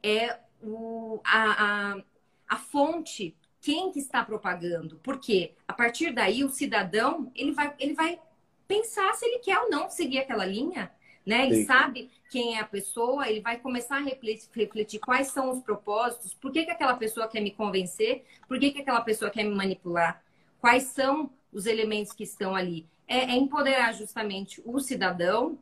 [0.02, 2.02] é o, a, a,
[2.48, 5.00] a fonte, quem que está propagando.
[5.02, 8.20] Porque a partir daí o cidadão ele vai, ele vai
[8.66, 10.90] pensar se ele quer ou não seguir aquela linha
[11.24, 11.46] né?
[11.46, 11.66] Ele Sim.
[11.66, 16.34] sabe quem é a pessoa, ele vai começar a refletir, refletir, quais são os propósitos,
[16.34, 19.54] por que, que aquela pessoa quer me convencer, por que, que aquela pessoa quer me
[19.54, 20.22] manipular,
[20.60, 22.86] quais são os elementos que estão ali.
[23.06, 25.58] É, é empoderar justamente o cidadão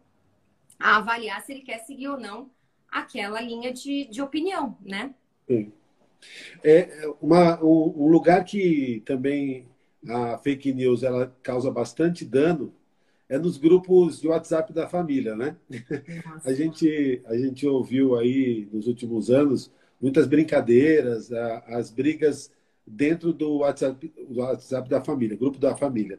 [0.79, 2.49] a avaliar se ele quer seguir ou não
[2.91, 5.15] aquela linha de, de opinião, né?
[5.47, 5.73] Sim.
[6.63, 9.67] É uma, um, um lugar que também
[10.09, 12.73] a fake news ela causa bastante dano
[13.31, 15.57] é nos grupos de WhatsApp da família, né?
[16.45, 21.31] A gente, a gente ouviu aí nos últimos anos muitas brincadeiras,
[21.67, 22.51] as brigas
[22.85, 26.19] dentro do WhatsApp, do WhatsApp da família, grupo da família.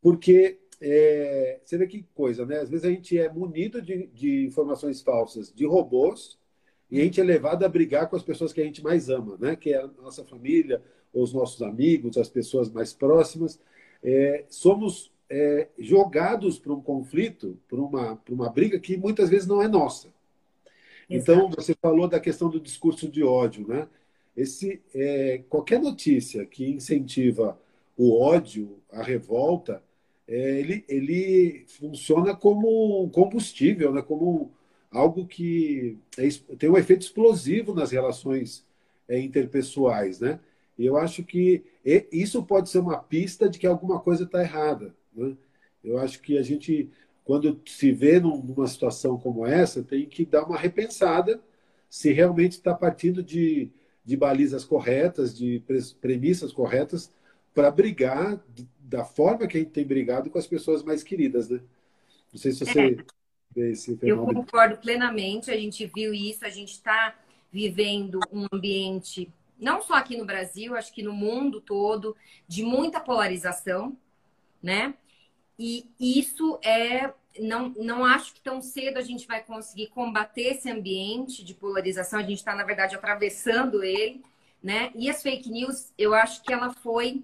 [0.00, 2.60] Porque é, você vê que coisa, né?
[2.60, 6.38] Às vezes a gente é munido de, de informações falsas de robôs
[6.90, 9.36] e a gente é levado a brigar com as pessoas que a gente mais ama,
[9.38, 9.56] né?
[9.56, 13.60] Que é a nossa família, os nossos amigos, as pessoas mais próximas.
[14.02, 19.62] É, somos é, jogados para um conflito, para uma, uma briga que muitas vezes não
[19.62, 20.08] é nossa.
[21.08, 21.48] Então, Exato.
[21.48, 23.88] Então, você falou da questão do discurso de ódio, né?
[24.36, 27.58] Esse, é, qualquer notícia que incentiva
[27.96, 29.82] o ódio, a revolta,
[30.28, 34.02] é, ele, ele funciona como um combustível, né?
[34.02, 34.52] como
[34.90, 38.66] algo que é, tem um efeito explosivo nas relações
[39.08, 40.20] é, interpessoais.
[40.20, 40.38] Né?
[40.78, 41.64] E eu acho que
[42.12, 44.94] isso pode ser uma pista de que alguma coisa está errada.
[45.16, 45.36] Né?
[45.82, 46.90] Eu acho que a gente,
[47.24, 51.40] quando se vê numa situação como essa, tem que dar uma repensada
[51.88, 53.70] se realmente está partindo de,
[54.04, 55.62] de balizas corretas, de
[56.00, 57.12] premissas corretas,
[57.54, 58.40] para brigar
[58.78, 61.48] da forma que a gente tem brigado com as pessoas mais queridas.
[61.48, 61.60] Né?
[62.32, 62.96] Não sei se você é.
[63.54, 64.40] vê esse fenômeno.
[64.40, 67.18] Eu concordo plenamente, a gente viu isso, a gente está
[67.50, 72.14] vivendo um ambiente não só aqui no Brasil, acho que no mundo todo,
[72.46, 73.96] de muita polarização,
[74.62, 74.94] né?
[75.58, 77.12] E isso é.
[77.38, 82.18] Não, não acho que tão cedo a gente vai conseguir combater esse ambiente de polarização.
[82.18, 84.22] A gente está, na verdade, atravessando ele,
[84.62, 84.90] né?
[84.94, 87.22] E as fake news, eu acho que ela foi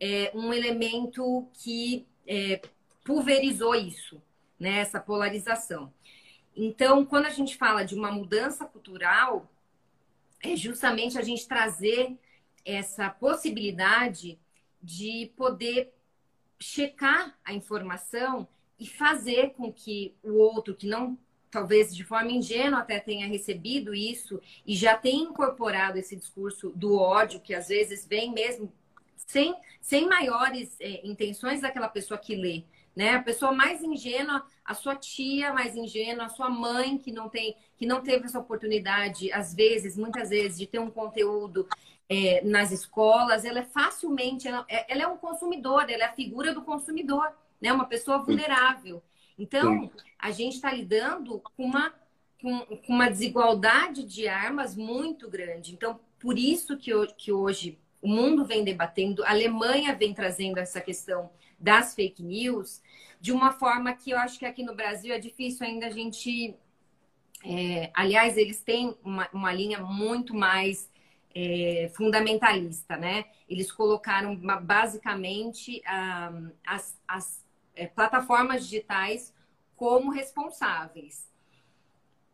[0.00, 2.60] é, um elemento que é,
[3.04, 4.22] pulverizou isso,
[4.60, 4.78] né?
[4.78, 5.92] Essa polarização.
[6.54, 9.48] Então, quando a gente fala de uma mudança cultural,
[10.42, 12.16] é justamente a gente trazer
[12.64, 14.38] essa possibilidade
[14.82, 15.92] de poder
[16.58, 21.18] checar a informação e fazer com que o outro que não
[21.50, 26.96] talvez de forma ingênua até tenha recebido isso e já tenha incorporado esse discurso do
[26.96, 28.72] ódio que às vezes vem mesmo
[29.16, 32.64] sem, sem maiores é, intenções daquela pessoa que lê,
[32.96, 33.10] né?
[33.10, 37.54] A pessoa mais ingênua, a sua tia mais ingênua, a sua mãe que não tem,
[37.76, 41.68] que não teve essa oportunidade, às vezes, muitas vezes, de ter um conteúdo
[42.08, 46.12] é, nas escolas, ela é facilmente, ela, é, ela, é um consumidor, ela é a
[46.12, 47.72] figura do consumidor, né?
[47.72, 49.02] Uma pessoa vulnerável.
[49.38, 51.92] Então, a gente está lidando com uma,
[52.40, 55.72] com, com, uma desigualdade de armas muito grande.
[55.72, 60.80] Então, por isso que, que hoje o mundo vem debatendo, a Alemanha vem trazendo essa
[60.80, 62.80] questão das fake news
[63.20, 66.54] de uma forma que eu acho que aqui no Brasil é difícil ainda a gente.
[67.44, 70.88] É, aliás, eles têm uma, uma linha muito mais
[71.34, 73.26] é, fundamentalista, né?
[73.48, 76.32] Eles colocaram basicamente ah,
[76.66, 79.32] as, as é, plataformas digitais
[79.76, 81.28] como responsáveis.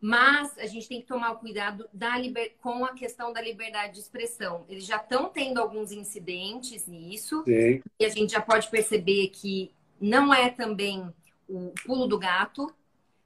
[0.00, 2.54] Mas a gente tem que tomar o cuidado da liber...
[2.60, 4.66] com a questão da liberdade de expressão.
[4.68, 7.42] Eles já estão tendo alguns incidentes nisso.
[7.44, 7.82] Sim.
[7.98, 11.10] E a gente já pode perceber que não é também
[11.48, 12.70] o pulo do gato,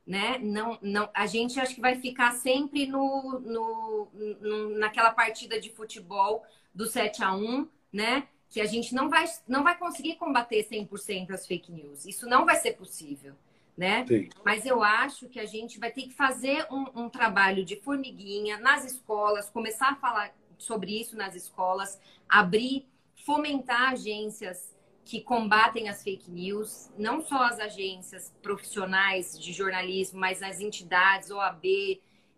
[0.08, 0.38] né?
[0.38, 4.08] Não, não, a gente acho que vai ficar sempre no, no,
[4.40, 6.42] no, naquela partida de futebol
[6.74, 8.26] do 7 a 1 né?
[8.48, 12.06] Que a gente não vai, não vai conseguir combater 100% as fake news.
[12.06, 13.34] Isso não vai ser possível
[13.76, 14.04] né?
[14.08, 14.28] Sim.
[14.44, 18.58] Mas eu acho que a gente vai ter que fazer um, um, trabalho de formiguinha
[18.58, 22.88] nas escolas, começar a falar sobre isso nas escolas, abrir,
[23.24, 24.74] fomentar agências
[25.08, 31.30] que combatem as fake news, não só as agências profissionais de jornalismo, mas as entidades,
[31.30, 31.64] OAB,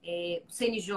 [0.04, 0.94] é, CNJ,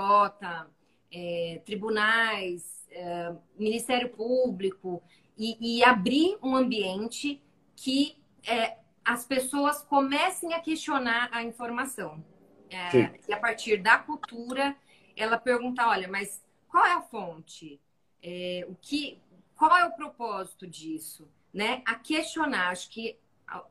[1.11, 5.01] é, tribunais, é, Ministério Público,
[5.35, 7.41] e, e, abrir um ambiente
[7.75, 12.23] que é, as pessoas comecem a questionar a informação.
[12.69, 14.75] É, e a partir da cultura,
[15.17, 17.81] ela pergunta, olha, mas qual é a fonte?
[18.21, 19.19] É, o que,
[19.55, 21.27] qual é o propósito disso?
[21.53, 21.81] Né?
[21.85, 22.69] A questionar.
[22.69, 23.17] Acho que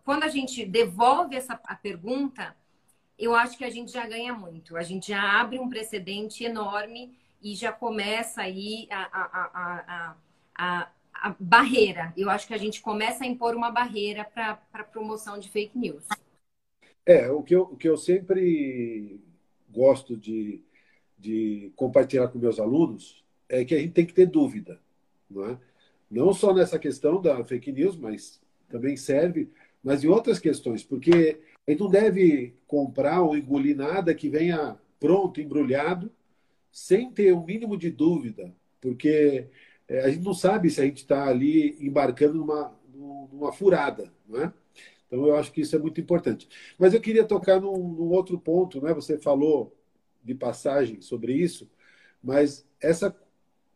[0.05, 2.55] quando a gente devolve essa a pergunta,
[3.19, 4.77] eu acho que a gente já ganha muito.
[4.77, 10.17] A gente já abre um precedente enorme e já começa aí a, a,
[10.55, 12.13] a, a barreira.
[12.17, 15.77] Eu acho que a gente começa a impor uma barreira para a promoção de fake
[15.77, 16.05] news.
[17.05, 19.21] É, o que eu, o que eu sempre
[19.71, 20.63] gosto de,
[21.19, 24.81] de compartilhar com meus alunos é que a gente tem que ter dúvida,
[25.29, 25.59] não é?
[26.13, 29.51] Não só nessa questão da fake news, mas também serve,
[29.83, 34.79] mas em outras questões, porque a gente não deve comprar ou engolir nada que venha
[35.01, 36.13] pronto, embrulhado,
[36.71, 39.47] sem ter o um mínimo de dúvida, porque
[39.89, 44.43] é, a gente não sabe se a gente está ali embarcando numa, numa furada, não
[44.43, 44.53] é?
[45.07, 46.49] Então, eu acho que isso é muito importante.
[46.79, 48.95] Mas eu queria tocar num, num, outro ponto, né?
[48.95, 49.75] Você falou
[50.23, 51.71] de passagem sobre isso,
[52.23, 53.15] mas essa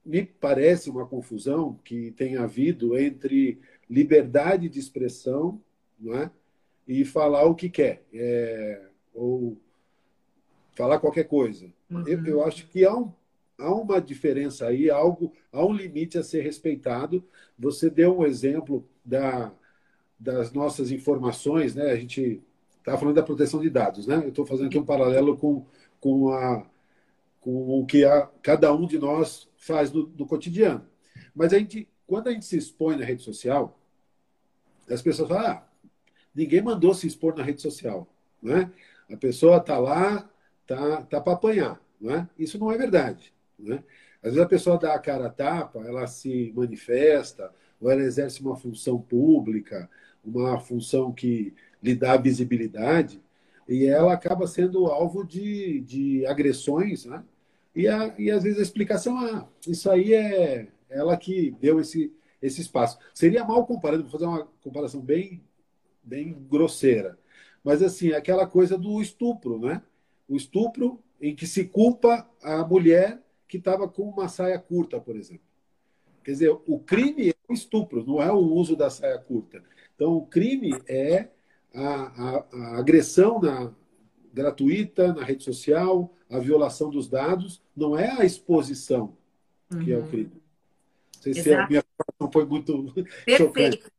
[0.07, 3.59] me parece uma confusão que tem havido entre
[3.91, 5.61] liberdade de expressão
[5.99, 6.31] não é?
[6.87, 9.57] e falar o que quer, é, ou
[10.75, 11.67] falar qualquer coisa.
[11.91, 12.07] Uhum.
[12.07, 13.13] Eu, eu acho que há um
[13.59, 17.25] há uma diferença aí, algo, há um limite a ser respeitado.
[17.59, 19.53] Você deu um exemplo da,
[20.19, 21.91] das nossas informações, né?
[21.91, 22.43] A gente
[22.79, 24.17] está falando da proteção de dados, né?
[24.17, 25.65] Eu estou fazendo aqui um paralelo com,
[26.01, 26.67] com, a,
[27.47, 30.85] com o que a, cada um de nós faz no, no cotidiano.
[31.33, 33.81] Mas a gente, quando a gente se expõe na rede social,
[34.91, 35.69] as pessoas falam, ah,
[36.35, 38.73] ninguém mandou se expor na rede social, né?
[39.09, 40.29] A pessoa está lá,
[40.67, 42.29] tá, tá para apanhar, né?
[42.37, 43.33] Isso não é verdade.
[43.57, 43.85] Né?
[44.21, 48.41] Às vezes a pessoa dá a cara a tapa, ela se manifesta, ou ela exerce
[48.41, 49.89] uma função pública,
[50.25, 53.23] uma função que lhe dá visibilidade,
[53.69, 57.23] e ela acaba sendo alvo de, de agressões, né?
[57.77, 62.11] E, a, e às vezes a explicação, ah, isso aí é ela que deu esse,
[62.41, 62.99] esse espaço.
[63.13, 65.45] Seria mal comparado, vou fazer uma comparação bem,
[66.03, 67.19] bem grosseira,
[67.63, 69.83] mas assim, aquela coisa do estupro, né?
[70.27, 75.15] O estupro em que se culpa a mulher que estava com uma saia curta, por
[75.15, 75.45] exemplo.
[76.25, 79.63] Quer dizer, o crime é o estupro, não é o uso da saia curta.
[79.95, 81.29] Então, o crime é
[81.75, 83.73] a, a, a agressão na,
[84.33, 89.17] gratuita na rede social, a violação dos dados, não é a exposição
[89.69, 89.93] que uhum.
[89.93, 90.09] é o uhum.
[90.09, 90.33] crime.
[91.15, 91.49] Não sei Exato.
[91.49, 92.93] se a minha informação foi muito
[93.25, 93.91] Perfeito.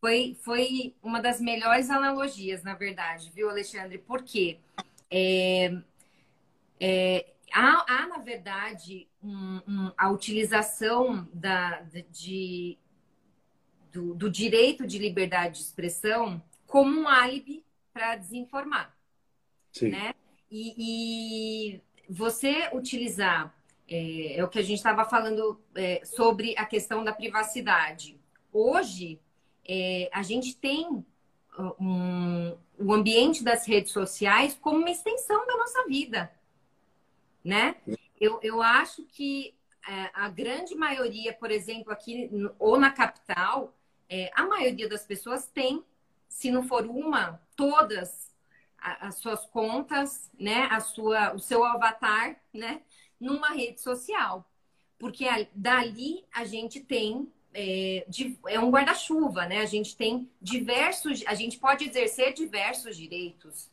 [0.00, 3.98] Foi, foi uma das melhores analogias, na verdade, viu, Alexandre?
[3.98, 4.58] Porque
[5.10, 5.76] é,
[6.78, 12.78] é, há, há, na verdade, um, um, a utilização da, de,
[13.92, 18.96] do, do direito de liberdade de expressão como um álibi para desinformar.
[19.72, 19.90] Sim.
[19.90, 20.14] Né?
[20.50, 23.54] E, e você utilizar,
[23.88, 28.18] é, é, o que a gente estava falando é, sobre a questão da privacidade.
[28.52, 29.20] Hoje,
[29.66, 31.04] é, a gente tem
[31.80, 36.30] um, o ambiente das redes sociais como uma extensão da nossa vida,
[37.44, 37.76] né?
[38.20, 39.54] Eu, eu acho que
[39.88, 43.74] é, a grande maioria, por exemplo, aqui ou na capital,
[44.08, 45.82] é, a maioria das pessoas tem,
[46.28, 48.28] se não for uma, todas
[48.80, 52.82] as suas contas, né, a sua, o seu avatar, né,
[53.20, 54.48] numa rede social,
[54.98, 58.06] porque dali a gente tem é,
[58.46, 59.60] é um guarda-chuva, né?
[59.60, 63.70] A gente tem diversos, a gente pode exercer diversos direitos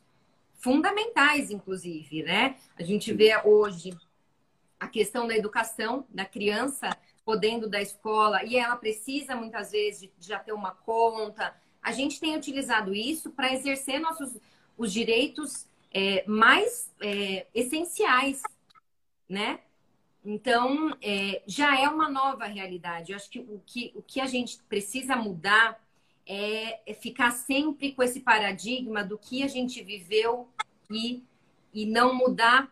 [0.58, 2.56] fundamentais, inclusive, né?
[2.76, 3.96] A gente vê hoje
[4.80, 10.26] a questão da educação da criança podendo da escola e ela precisa muitas vezes de
[10.26, 11.54] já ter uma conta.
[11.82, 14.36] A gente tem utilizado isso para exercer nossos
[14.76, 18.42] os direitos é, mais é, essenciais,
[19.28, 19.60] né?
[20.24, 23.12] Então, é, já é uma nova realidade.
[23.12, 25.80] Eu acho que o, que o que a gente precisa mudar
[26.26, 30.48] é, é ficar sempre com esse paradigma do que a gente viveu
[30.90, 31.22] e,
[31.72, 32.70] e não mudar,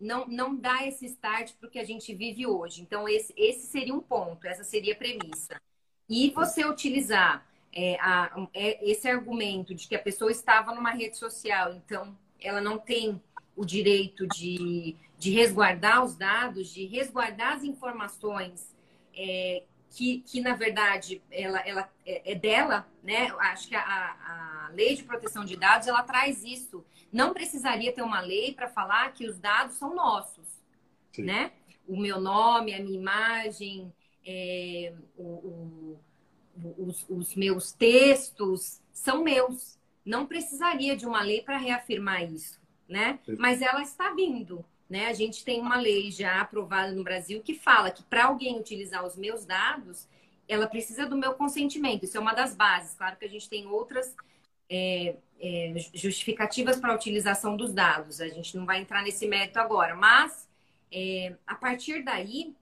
[0.00, 2.80] não, não dar esse start para o que a gente vive hoje.
[2.80, 5.60] Então, esse, esse seria um ponto, essa seria a premissa.
[6.08, 11.16] E você utilizar é, a, é, esse argumento de que a pessoa estava numa rede
[11.16, 13.20] social, então ela não tem
[13.56, 18.72] o direito de, de resguardar os dados, de resguardar as informações
[19.16, 23.32] é, que, que, na verdade, ela, ela é, é dela, né?
[23.38, 26.84] Acho que a, a lei de proteção de dados, ela traz isso.
[27.12, 30.48] Não precisaria ter uma lei para falar que os dados são nossos,
[31.12, 31.22] Sim.
[31.22, 31.52] né?
[31.86, 33.92] O meu nome, a minha imagem,
[34.26, 36.00] é, o, o,
[36.78, 39.78] os, os meus textos são meus.
[40.04, 43.18] Não precisaria de uma lei para reafirmar isso né?
[43.38, 45.06] Mas ela está vindo, né?
[45.06, 49.04] A gente tem uma lei já aprovada no Brasil que fala que para alguém utilizar
[49.04, 50.06] os meus dados,
[50.46, 52.04] ela precisa do meu consentimento.
[52.04, 52.94] Isso é uma das bases.
[52.94, 54.14] Claro que a gente tem outras
[54.68, 58.20] é, é, justificativas para a utilização dos dados.
[58.20, 60.48] A gente não vai entrar nesse mérito agora, mas
[60.92, 62.54] é, a partir daí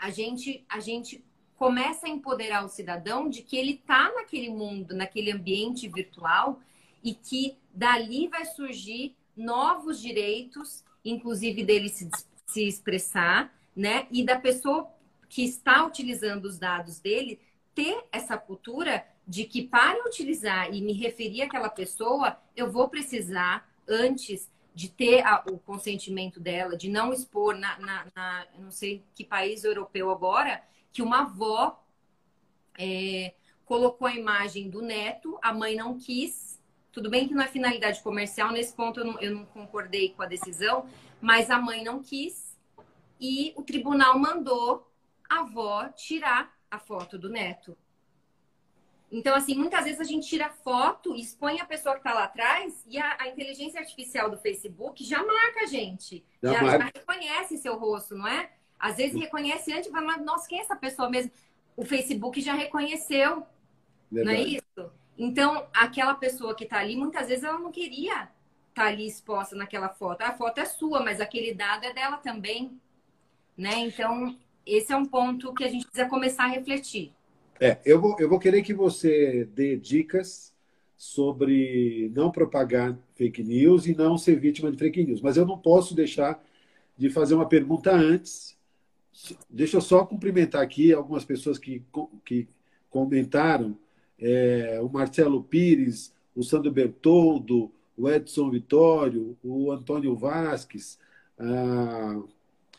[0.00, 1.24] a gente a gente
[1.56, 6.60] começa a empoderar o cidadão de que ele está naquele mundo, naquele ambiente virtual
[7.02, 12.08] e que dali vai surgir novos direitos, inclusive dele se,
[12.46, 14.06] se expressar, né?
[14.10, 14.88] E da pessoa
[15.28, 17.40] que está utilizando os dados dele
[17.74, 23.68] ter essa cultura de que para utilizar e me referir àquela pessoa, eu vou precisar
[23.88, 29.02] antes de ter a, o consentimento dela, de não expor na, na, na, não sei
[29.14, 30.62] que país europeu agora,
[30.94, 31.84] que uma avó
[32.78, 33.34] é,
[33.64, 38.00] colocou a imagem do neto, a mãe não quis, tudo bem que não é finalidade
[38.00, 40.88] comercial, nesse ponto eu não, eu não concordei com a decisão,
[41.20, 42.56] mas a mãe não quis
[43.20, 44.88] e o tribunal mandou
[45.28, 47.76] a avó tirar a foto do neto.
[49.10, 52.84] Então, assim, muitas vezes a gente tira foto, expõe a pessoa que está lá atrás
[52.86, 56.24] e a, a, inteligência artificial do Facebook já marca a gente.
[56.40, 56.78] Já, já, marca.
[56.78, 58.50] já reconhece seu rosto, não é?
[58.84, 61.30] Às vezes reconhece antes e vai, mas nossa, quem é essa pessoa mesmo?
[61.74, 63.42] O Facebook já reconheceu,
[64.12, 64.36] Verdade.
[64.36, 64.92] não é isso?
[65.16, 68.28] Então, aquela pessoa que está ali, muitas vezes ela não queria estar
[68.74, 70.20] tá ali exposta naquela foto.
[70.20, 72.78] A foto é sua, mas aquele dado é dela também.
[73.56, 73.74] Né?
[73.78, 77.10] Então, esse é um ponto que a gente precisa começar a refletir.
[77.58, 80.52] É, eu vou, eu vou querer que você dê dicas
[80.94, 85.22] sobre não propagar fake news e não ser vítima de fake news.
[85.22, 86.44] Mas eu não posso deixar
[86.98, 88.62] de fazer uma pergunta antes.
[89.48, 91.82] Deixa eu só cumprimentar aqui algumas pessoas que,
[92.24, 92.48] que
[92.90, 93.76] comentaram
[94.18, 100.98] é, o Marcelo Pires, o Sandro Bertoldo, o Edson Vitório, o Antônio Vasques,
[101.38, 102.20] a...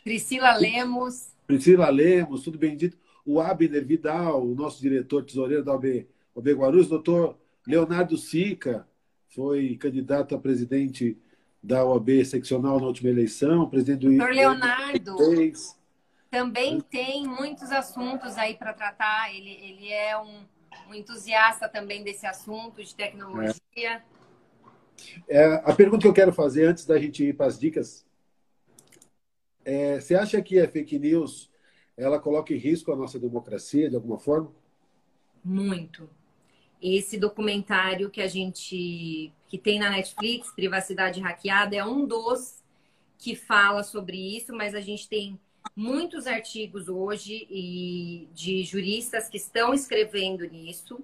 [0.03, 1.29] Priscila Lemos.
[1.47, 2.97] Priscila Lemos, tudo bem dito.
[3.25, 6.05] O Abner Vidal, o nosso diretor tesoureiro da OB,
[6.35, 8.87] OB Guarulhos, doutor Leonardo Sica,
[9.29, 11.17] foi candidato a presidente
[11.61, 15.15] da OAB seccional na última eleição, presidente do Doutor Leonardo
[16.35, 19.33] também tem muitos assuntos aí para tratar.
[19.33, 20.41] Ele, ele é um,
[20.89, 23.55] um, entusiasta também desse assunto de tecnologia.
[23.77, 24.01] É.
[25.29, 28.05] É, a pergunta que eu quero fazer antes da gente ir para as dicas
[29.63, 31.49] é, você acha que a fake news
[31.97, 34.51] ela coloca em risco a nossa democracia de alguma forma?
[35.43, 36.09] Muito.
[36.81, 42.61] Esse documentário que a gente que tem na Netflix, Privacidade Hackeada, é um dos
[43.17, 45.39] que fala sobre isso, mas a gente tem
[45.75, 51.03] muitos artigos hoje e de juristas que estão escrevendo nisso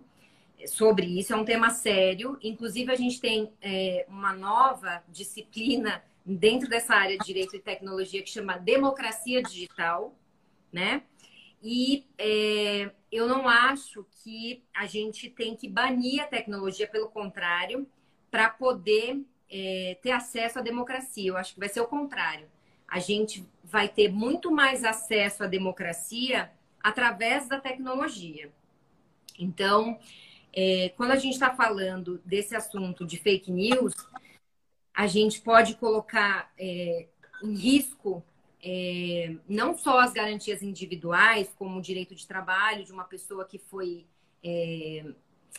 [0.67, 1.33] sobre isso.
[1.33, 2.37] É um tema sério.
[2.41, 8.21] Inclusive, a gente tem é, uma nova disciplina dentro dessa área de direito e tecnologia
[8.21, 10.15] que chama democracia digital,
[10.71, 11.03] né?
[11.63, 17.87] E é, eu não acho que a gente tem que banir a tecnologia, pelo contrário,
[18.31, 21.29] para poder é, ter acesso à democracia.
[21.29, 22.47] Eu acho que vai ser o contrário.
[22.91, 26.51] A gente vai ter muito mais acesso à democracia
[26.83, 28.51] através da tecnologia.
[29.39, 29.97] Então,
[30.53, 33.93] é, quando a gente está falando desse assunto de fake news,
[34.93, 37.07] a gente pode colocar é,
[37.41, 38.23] em risco
[38.63, 43.57] é, não só as garantias individuais, como o direito de trabalho de uma pessoa que
[43.57, 44.05] foi
[44.43, 45.05] é,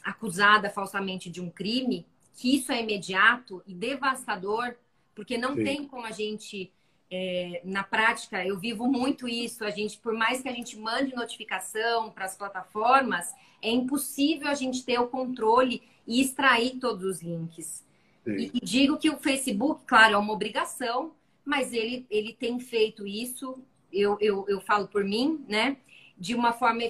[0.05, 4.75] acusada falsamente de um crime, que isso é imediato e devastador,
[5.15, 5.65] porque não Sim.
[5.65, 6.73] tem como a gente,
[7.15, 11.15] é, na prática, eu vivo muito isso, a gente, por mais que a gente mande
[11.15, 17.23] notificação para as plataformas, é impossível a gente ter o controle e extrair todos os
[17.23, 17.85] links.
[18.27, 21.13] E, e, digo que o Facebook, claro, é uma obrigação,
[21.45, 23.59] mas ele, ele tem feito isso,
[23.93, 25.77] eu, eu, eu falo por mim, né?
[26.17, 26.83] De uma forma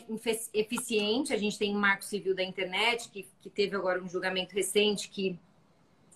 [0.55, 1.33] eficiente.
[1.33, 5.09] A gente tem um marco civil da internet, que, que teve agora um julgamento recente
[5.09, 5.37] que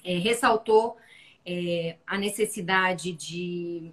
[0.04, 0.96] é, ressaltou
[1.46, 3.92] é, a necessidade de,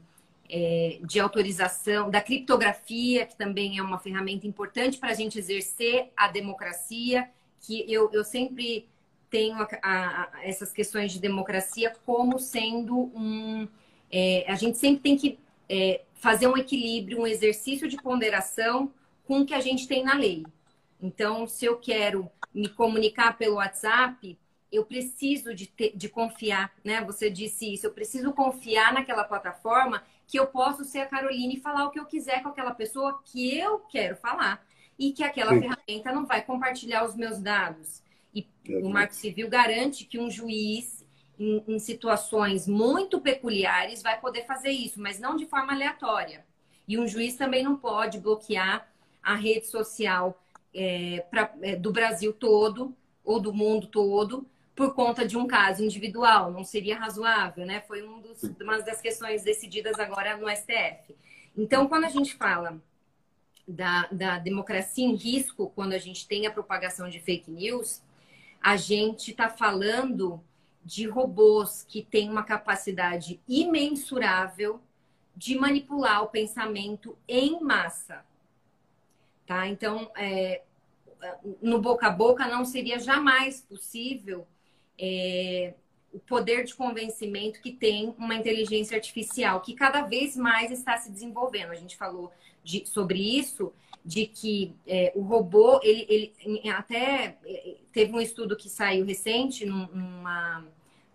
[0.49, 6.11] é, de autorização da criptografia, que também é uma ferramenta importante para a gente exercer
[6.17, 7.29] a democracia,
[7.61, 8.87] que eu, eu sempre
[9.29, 13.67] tenho a, a, a essas questões de democracia como sendo um.
[14.11, 15.39] É, a gente sempre tem que
[15.69, 18.91] é, fazer um equilíbrio, um exercício de ponderação
[19.25, 20.45] com o que a gente tem na lei.
[21.01, 24.37] Então, se eu quero me comunicar pelo WhatsApp,
[24.73, 27.03] eu preciso de, ter, de confiar, né?
[27.03, 31.59] Você disse isso, eu preciso confiar naquela plataforma que eu posso ser a Caroline e
[31.59, 34.65] falar o que eu quiser com aquela pessoa que eu quero falar
[34.97, 35.61] e que aquela Sim.
[35.61, 38.01] ferramenta não vai compartilhar os meus dados.
[38.33, 41.05] E o Marco Civil garante que um juiz,
[41.37, 46.43] em, em, situações muito peculiares, vai poder fazer isso, mas não de forma aleatória.
[46.87, 50.43] E um juiz também não pode bloquear a rede social
[50.73, 55.83] é, pra, é, do Brasil todo ou do mundo todo por conta de um caso
[55.83, 56.51] individual.
[56.51, 57.81] Não seria razoável, né?
[57.87, 61.15] Foi um dos, uma das questões decididas agora no STF.
[61.55, 62.81] Então, quando a gente fala
[63.67, 68.01] da, da democracia em risco, quando a gente tem a propagação de fake news,
[68.61, 70.43] a gente está falando
[70.83, 74.81] de robôs que têm uma capacidade imensurável
[75.35, 78.25] de manipular o pensamento em massa.
[79.45, 79.67] Tá?
[79.67, 80.61] Então, é,
[81.61, 84.47] no boca a boca não seria jamais possível
[84.99, 85.73] é,
[86.11, 91.11] o poder de convencimento que tem uma inteligência artificial, que cada vez mais está se
[91.11, 91.71] desenvolvendo.
[91.71, 92.31] A gente falou
[92.63, 93.73] de, sobre isso
[94.05, 99.65] de que é, o robô, ele, ele até é, teve um estudo que saiu recente
[99.65, 100.65] numa,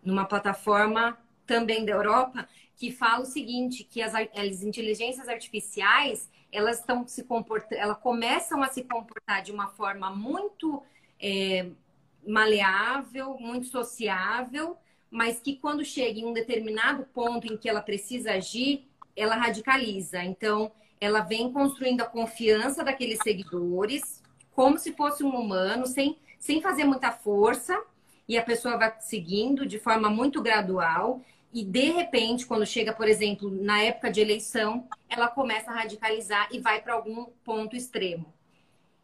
[0.03, 6.79] numa plataforma também da Europa, que fala o seguinte, que as, as inteligências artificiais, elas
[6.79, 10.83] estão se comportando, elas começam a se comportar de uma forma muito
[11.21, 11.69] é,
[12.27, 14.77] maleável, muito sociável,
[15.11, 20.23] mas que quando chega em um determinado ponto em que ela precisa agir, ela radicaliza.
[20.23, 26.61] Então, ela vem construindo a confiança daqueles seguidores, como se fosse um humano, sem, sem
[26.61, 27.81] fazer muita força,
[28.29, 31.23] e a pessoa vai seguindo de forma muito gradual.
[31.53, 36.49] E de repente, quando chega, por exemplo, na época de eleição, ela começa a radicalizar
[36.53, 38.33] e vai para algum ponto extremo.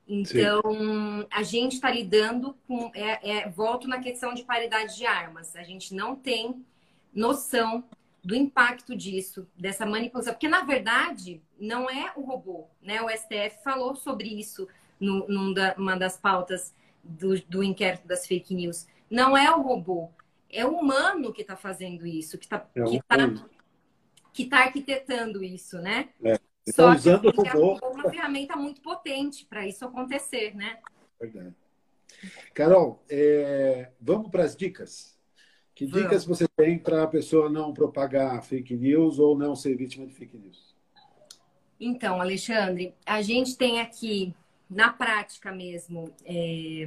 [0.07, 1.27] Então, Sim.
[1.31, 2.91] a gente está lidando com.
[2.95, 5.57] É, é, volto na questão de paridade de armas.
[5.57, 6.65] A gente não tem
[7.13, 7.85] noção
[8.23, 10.33] do impacto disso, dessa manipulação.
[10.33, 12.67] Porque, na verdade, não é o robô.
[12.83, 13.01] Né?
[13.03, 14.67] O STF falou sobre isso
[14.99, 18.87] no, numa das pautas do, do inquérito das fake news.
[19.11, 20.11] Não é o robô,
[20.51, 23.47] é o humano que está fazendo isso, que está é que tá,
[24.33, 26.09] que tá arquitetando isso, né?
[26.25, 26.39] É.
[26.69, 30.79] Só tá usando que o robô uma ferramenta muito potente para isso acontecer, né?
[31.21, 31.55] Verdade.
[32.55, 35.15] Carol, é, vamos para as dicas.
[35.75, 36.03] Que Vamos.
[36.03, 40.15] dicas você tem para a pessoa não propagar fake news ou não ser vítima de
[40.15, 40.75] fake news?
[41.81, 44.35] Então, Alexandre, a gente tem aqui,
[44.71, 46.87] na prática mesmo, é...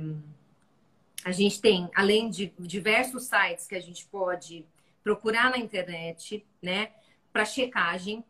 [1.24, 4.66] a gente tem, além de diversos sites que a gente pode
[5.04, 6.92] procurar na internet, né,
[7.32, 8.24] para checagem.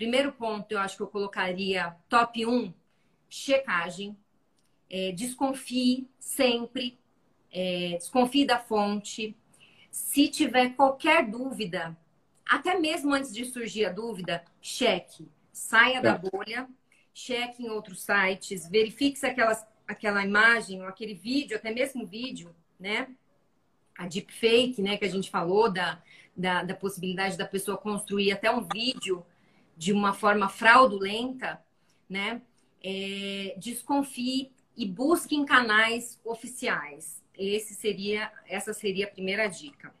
[0.00, 2.72] Primeiro ponto, eu acho que eu colocaria top 1,
[3.28, 4.16] checagem.
[4.88, 6.98] É, desconfie sempre,
[7.52, 9.36] é, desconfie da fonte.
[9.90, 11.94] Se tiver qualquer dúvida,
[12.48, 15.28] até mesmo antes de surgir a dúvida, cheque.
[15.52, 16.00] Saia é.
[16.00, 16.66] da bolha,
[17.12, 22.56] cheque em outros sites, verifique se aquelas, aquela imagem ou aquele vídeo, até mesmo vídeo,
[22.78, 23.06] né?
[23.98, 26.02] A deepfake, né, que a gente falou, da,
[26.34, 29.26] da, da possibilidade da pessoa construir até um vídeo
[29.80, 31.58] de uma forma fraudulenta,
[32.06, 32.42] né?
[32.84, 37.24] É, desconfie e busque em canais oficiais.
[37.34, 39.94] Esse seria, essa seria a primeira dica.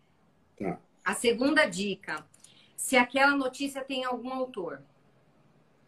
[0.58, 0.78] Tá.
[1.02, 2.26] A segunda dica,
[2.76, 4.82] se aquela notícia tem algum autor,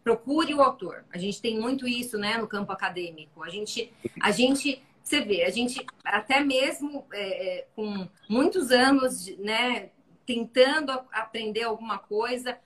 [0.03, 1.05] procure o autor.
[1.13, 3.43] A gente tem muito isso, né, no campo acadêmico.
[3.43, 9.27] A gente, a gente, você vê, a gente até mesmo é, é com muitos anos,
[9.37, 9.91] né,
[10.25, 12.59] tentando aprender alguma coisa,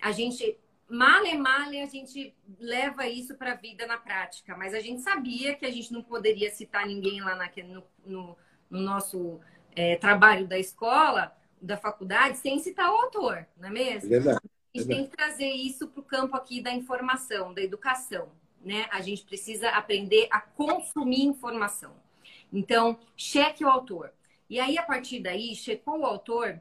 [0.00, 0.58] a gente
[0.90, 5.54] male male a gente leva isso para a vida na prática, mas a gente sabia
[5.54, 8.36] que a gente não poderia citar ninguém lá naquele, no, no,
[8.68, 9.40] no nosso
[9.74, 14.10] é, trabalho da escola, da faculdade, sem citar o autor, não é mesmo?
[14.10, 14.40] Verdade.
[14.74, 18.28] A gente tem que trazer isso para o campo aqui da informação, da educação,
[18.60, 18.86] né?
[18.90, 21.94] A gente precisa aprender a consumir informação.
[22.52, 24.12] Então, cheque o autor.
[24.48, 26.60] E aí, a partir daí, checou o autor,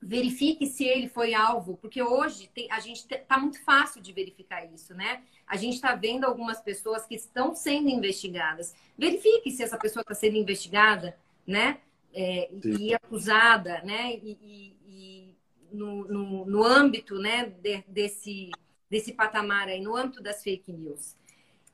[0.00, 4.64] verifique se ele foi alvo, porque hoje tem, a gente está muito fácil de verificar
[4.72, 5.22] isso, né?
[5.46, 8.74] A gente está vendo algumas pessoas que estão sendo investigadas.
[8.96, 11.80] Verifique se essa pessoa está sendo investigada, né?
[12.12, 14.14] É, e acusada, né?
[14.14, 15.36] E, e, e
[15.72, 17.46] no, no, no, âmbito, né?
[17.46, 18.50] De, desse
[18.88, 21.14] desse patamar aí, no âmbito das fake news.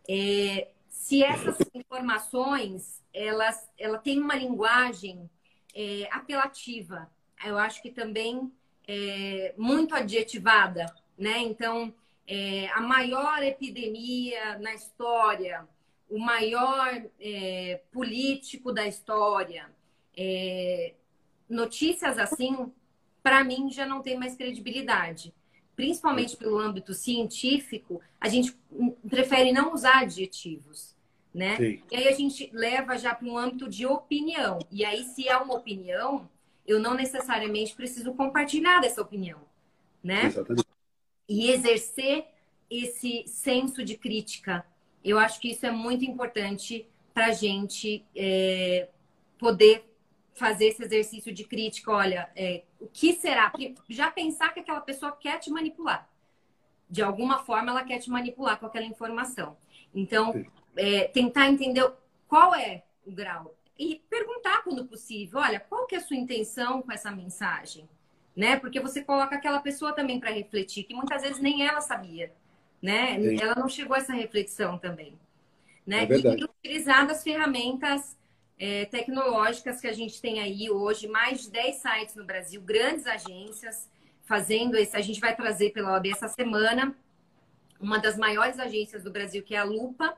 [0.09, 5.31] É, se essas informações elas ela tem uma linguagem
[5.75, 7.09] é, apelativa,
[7.45, 8.53] eu acho que também
[8.87, 10.87] é, muito adjetivada,
[11.19, 11.39] né?
[11.39, 11.93] Então,
[12.27, 15.67] é, a maior epidemia na história,
[16.09, 19.71] o maior é, político da história,
[20.17, 20.95] é,
[21.49, 22.73] notícias assim,
[23.23, 25.35] para mim já não tem mais credibilidade.
[25.75, 28.57] Principalmente pelo âmbito científico, a gente
[29.09, 30.95] prefere não usar adjetivos,
[31.33, 31.57] né?
[31.57, 31.83] Sim.
[31.91, 34.61] E aí a gente leva já para um âmbito de opinião.
[34.71, 36.31] E aí, se é uma opinião,
[36.67, 39.41] eu não necessariamente preciso compartilhar dessa opinião,
[40.03, 40.27] né?
[40.27, 40.67] Exatamente.
[41.29, 42.27] E exercer
[42.71, 44.65] esse senso de crítica.
[45.03, 48.89] Eu acho que isso é muito importante para a gente é,
[49.39, 49.85] poder
[50.35, 51.93] fazer esse exercício de crítica.
[51.93, 53.51] Olha, é, o que será?
[53.51, 56.09] Porque já pensar que aquela pessoa quer te manipular.
[56.91, 59.57] De alguma forma, ela quer te manipular com aquela informação.
[59.95, 60.45] Então,
[60.77, 61.89] é, tentar entender
[62.27, 66.83] qual é o grau e perguntar quando possível, olha, qual que é a sua intenção
[66.83, 67.89] com essa mensagem?
[68.37, 68.57] Né?
[68.57, 72.33] Porque você coloca aquela pessoa também para refletir, que muitas vezes nem ela sabia,
[72.83, 73.21] né?
[73.21, 73.41] Sim.
[73.41, 75.19] Ela não chegou a essa reflexão também,
[75.87, 76.05] né?
[76.05, 78.17] É e utilizar as ferramentas
[78.59, 83.07] é, tecnológicas que a gente tem aí hoje, mais de 10 sites no Brasil, grandes
[83.07, 83.89] agências
[84.25, 84.97] fazendo isso.
[84.97, 86.97] A gente vai trazer pela OAB essa semana
[87.81, 90.17] uma das maiores agências do Brasil, que é a Lupa,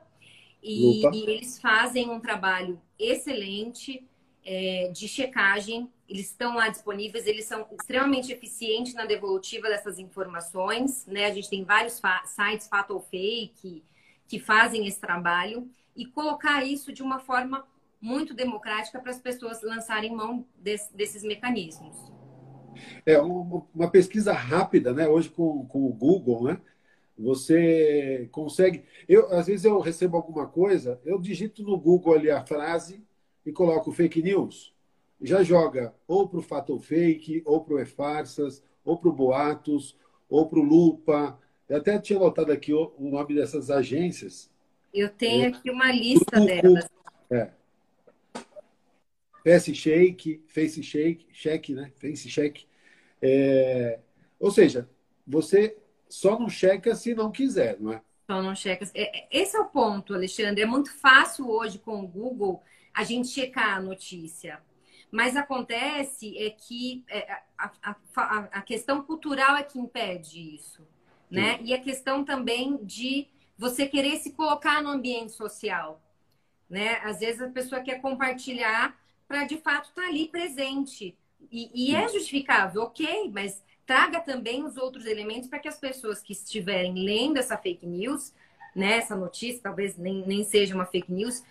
[0.61, 4.05] e, e eles fazem um trabalho excelente
[4.43, 5.91] é, de checagem.
[6.07, 11.05] Eles estão lá disponíveis, eles são extremamente eficientes na devolutiva dessas informações.
[11.05, 11.25] Né?
[11.25, 13.83] A gente tem vários sites, fato ou fake,
[14.27, 15.69] que fazem esse trabalho.
[15.95, 17.65] E colocar isso de uma forma
[17.99, 21.95] muito democrática para as pessoas lançarem mão desse, desses mecanismos.
[23.05, 25.07] É uma pesquisa rápida, né?
[25.07, 26.61] Hoje com, com o Google, né?
[27.17, 28.83] Você consegue.
[29.07, 33.01] Eu, às vezes eu recebo alguma coisa, eu digito no Google ali a frase
[33.45, 34.73] e coloco fake news.
[35.19, 39.13] Já joga ou para o Fato ou Fake, ou para o E-Farsas, ou para o
[39.13, 39.97] Boatos,
[40.29, 41.39] ou para o Lupa.
[41.67, 44.49] Eu até tinha notado aqui o, o nome dessas agências.
[44.93, 46.87] Eu tenho é, aqui uma lista delas.
[47.31, 47.49] É.
[49.43, 51.91] Face Shake, Face Shake, Check, né?
[51.95, 52.65] Face Check.
[53.21, 53.99] É,
[54.39, 54.87] ou seja,
[55.25, 55.77] você
[56.09, 58.01] só não checa se não quiser, não é?
[58.29, 58.85] Só não checa.
[58.93, 60.61] É, é, esse é o ponto, Alexandre.
[60.61, 62.61] É muito fácil hoje com o Google
[62.93, 64.61] a gente checar a notícia.
[65.09, 70.85] Mas acontece é que é, a, a, a, a questão cultural é que impede isso.
[71.31, 71.59] Né?
[71.61, 73.27] E a questão também de
[73.57, 76.01] você querer se colocar no ambiente social.
[76.69, 76.95] Né?
[77.03, 78.97] Às vezes a pessoa quer compartilhar
[79.27, 81.17] para de fato estar tá ali presente
[81.51, 86.21] E, e é justificável, ok, mas traga também os outros elementos para que as pessoas
[86.21, 88.33] que estiverem lendo essa fake news,
[88.75, 91.41] né, essa notícia, talvez nem, nem seja uma fake news,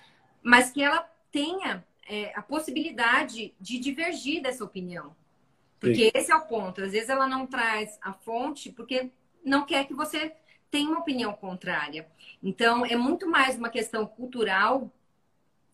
[0.43, 1.01] mas que ela
[1.33, 5.17] tenha é, a possibilidade de divergir dessa opinião.
[5.81, 6.11] Porque Sim.
[6.15, 6.83] esse é o ponto.
[6.83, 9.11] Às vezes ela não traz a fonte porque
[9.43, 10.33] não quer que você
[10.71, 12.07] tenha uma opinião contrária.
[12.43, 14.93] Então, é muito mais uma questão cultural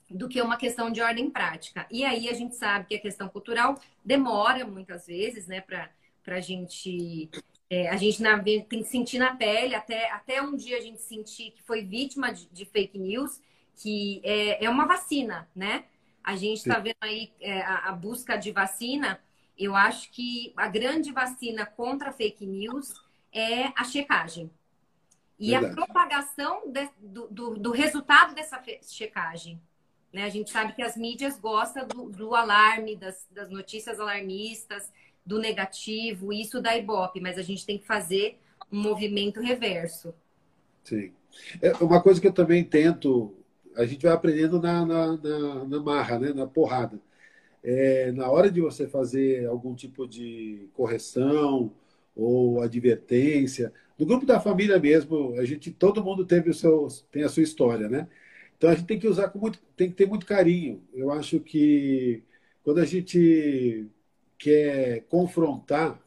[0.08, 1.86] do que uma questão de ordem prática.
[1.90, 5.90] E aí a gente sabe que a questão cultural demora muitas vezes, né, para
[6.24, 7.30] a gente.
[7.68, 11.00] É, a gente na, tem que sentir na pele, até, até um dia a gente
[11.00, 13.40] sentir que foi vítima de, de fake news,
[13.74, 15.86] que é, é uma vacina, né?
[16.22, 19.20] A gente está vendo aí é, a, a busca de vacina.
[19.58, 22.92] Eu acho que a grande vacina contra fake news
[23.32, 24.50] é a checagem.
[25.38, 25.72] E Verdade.
[25.72, 29.60] a propagação de, do, do, do, resultado dessa checagem.
[30.12, 30.24] Né?
[30.24, 34.88] A gente sabe que as mídias gostam do, do alarme, das, das, notícias alarmistas,
[35.24, 38.38] do negativo, isso da Ibope, mas a gente tem que fazer
[38.70, 40.14] um movimento reverso.
[40.84, 41.12] Sim.
[41.60, 43.34] É uma coisa que eu também tento,
[43.76, 46.32] a gente vai aprendendo na, na, na, na marra, né?
[46.32, 47.00] na porrada.
[47.62, 51.72] É, na hora de você fazer algum tipo de correção
[52.14, 57.22] ou advertência, no grupo da família mesmo, a gente, todo mundo teve o seu, tem
[57.22, 58.08] a sua história, né?
[58.56, 60.82] Então a gente tem que usar com muito, tem que ter muito carinho.
[60.92, 62.22] Eu acho que
[62.64, 63.88] quando a gente
[64.43, 66.03] quer confrontar,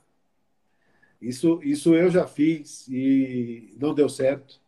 [1.21, 4.59] isso, isso eu já fiz e não deu certo.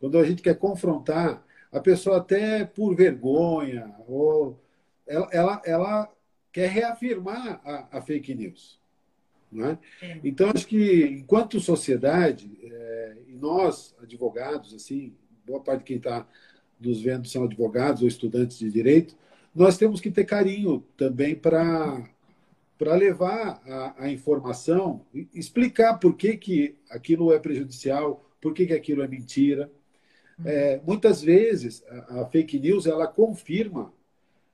[0.00, 4.58] Quando a gente quer confrontar, a pessoa até por vergonha ou
[5.06, 6.12] ela, ela, ela
[6.50, 8.80] quer reafirmar a, a fake news.
[9.52, 9.78] Né?
[10.00, 10.18] É.
[10.24, 15.14] Então, acho que, enquanto sociedade, é, e nós, advogados, assim,
[15.46, 16.26] boa parte de quem está
[16.80, 19.14] nos vendo são advogados ou estudantes de direito,
[19.54, 22.08] nós temos que ter carinho também para
[22.80, 25.04] para levar a, a, informação,
[25.34, 29.70] explicar por que, que aquilo é prejudicial, por que, que aquilo é mentira.
[30.38, 30.48] Uhum.
[30.48, 33.92] É, muitas vezes a, a, fake news ela confirma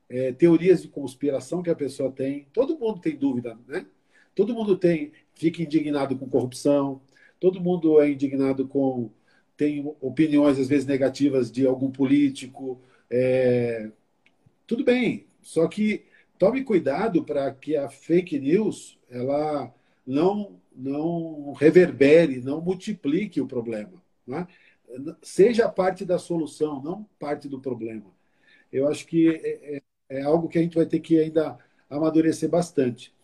[0.09, 2.49] é, teorias de conspiração que a pessoa tem.
[2.53, 3.87] Todo mundo tem dúvida, né?
[4.35, 7.01] Todo mundo tem, fica indignado com corrupção,
[7.39, 9.09] todo mundo é indignado com.
[9.57, 12.81] tem opiniões, às vezes, negativas de algum político.
[13.09, 13.89] É,
[14.67, 16.07] tudo bem, só que
[16.39, 19.73] tome cuidado para que a fake news ela
[20.07, 24.03] não, não reverbere, não multiplique o problema.
[24.27, 24.47] Né?
[25.23, 28.07] Seja parte da solução, não parte do problema.
[28.73, 29.83] Eu acho que é, é,
[30.21, 31.59] é algo que a gente vai ter que ainda
[31.89, 33.15] amadurecer bastante.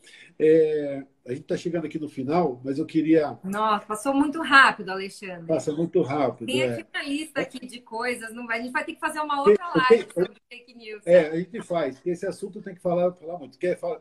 [0.45, 3.39] É, a gente está chegando aqui no final, mas eu queria.
[3.45, 5.47] Nossa, passou muito rápido, Alexandre.
[5.47, 6.47] Passa muito rápido.
[6.47, 6.99] Tem aqui é.
[6.99, 8.59] uma lista aqui de coisas, não vai...
[8.59, 11.07] a gente vai ter que fazer uma outra live sobre fake news.
[11.07, 13.57] É, a gente faz, esse assunto tem que falar, falar muito.
[13.57, 14.01] Quer falar,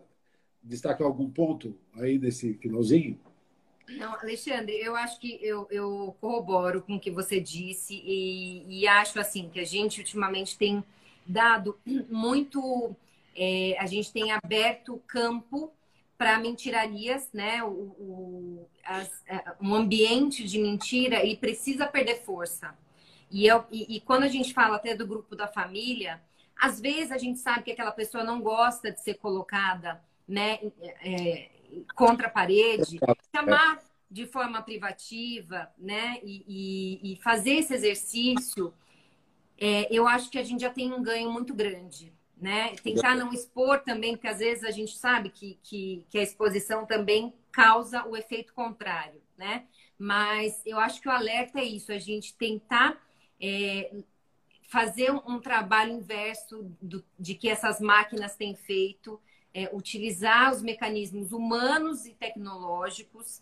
[0.63, 3.19] destacar algum ponto aí nesse finalzinho?
[3.87, 8.87] Não, Alexandre, eu acho que eu, eu corroboro com o que você disse e, e
[8.87, 10.83] acho assim que a gente ultimamente tem
[11.23, 11.77] dado
[12.09, 12.95] muito,
[13.35, 15.71] é, a gente tem aberto campo
[16.21, 17.63] para mentirarias, né?
[17.63, 22.77] O, o as, é, um ambiente de mentira e precisa perder força.
[23.31, 26.21] E, eu, e, e, quando a gente fala até do grupo da família,
[26.55, 30.59] às vezes a gente sabe que aquela pessoa não gosta de ser colocada, né?
[31.03, 31.49] É,
[31.95, 32.99] contra a parede,
[33.35, 36.19] chamar de forma privativa, né?
[36.23, 38.71] E, e, e fazer esse exercício,
[39.57, 42.75] é, eu acho que a gente já tem um ganho muito grande né?
[42.83, 46.87] Tentar não expor também, porque às vezes a gente sabe que, que, que a exposição
[46.87, 49.65] também causa o efeito contrário, né?
[49.97, 52.99] Mas eu acho que o alerta é isso, a gente tentar
[53.39, 53.93] é,
[54.63, 59.21] fazer um, um, trabalho inverso do, de que essas máquinas têm feito,
[59.53, 63.41] é, utilizar os mecanismos humanos e tecnológicos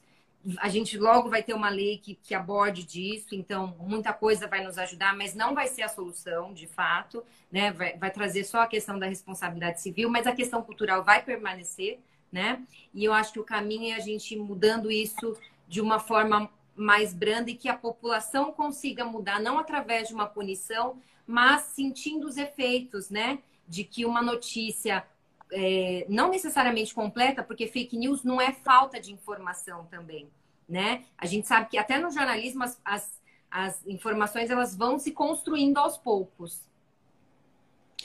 [0.58, 4.64] a gente logo vai ter uma lei que, que aborde disso, então muita coisa vai
[4.64, 7.72] nos ajudar, mas não vai ser a solução, de fato, né?
[7.72, 12.00] Vai, vai trazer só a questão da responsabilidade civil, mas a questão cultural vai permanecer,
[12.32, 12.64] né?
[12.94, 15.38] E eu acho que o caminho é a gente mudando isso
[15.68, 20.26] de uma forma mais branda e que a população consiga mudar, não através de uma
[20.26, 23.40] punição, mas sentindo os efeitos, né?
[23.68, 25.06] De que uma notícia
[25.52, 30.30] é, não necessariamente completa, porque fake news não é falta de informação também,
[30.68, 31.06] né?
[31.18, 35.78] A gente sabe que até no jornalismo as, as, as informações elas vão se construindo
[35.78, 36.68] aos poucos.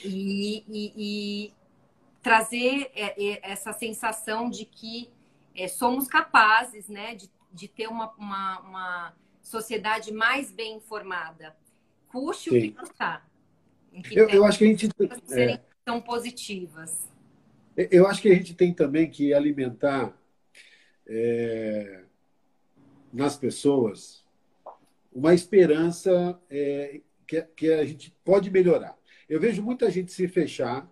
[0.03, 1.53] E, e, e
[2.21, 5.09] trazer é, é, essa sensação de que
[5.55, 11.55] é, somos capazes, né, de, de ter uma, uma, uma sociedade mais bem informada.
[12.09, 12.57] Custe Sim.
[12.57, 13.29] o que custar.
[14.11, 14.89] Eu, eu acho que a gente.
[15.25, 17.07] Serem tão positivas.
[17.77, 20.17] Eu acho que a gente tem também que alimentar
[21.07, 22.03] é,
[23.11, 24.23] nas pessoas
[25.11, 28.97] uma esperança é, que, que a gente pode melhorar.
[29.29, 30.89] Eu vejo muita gente se fechar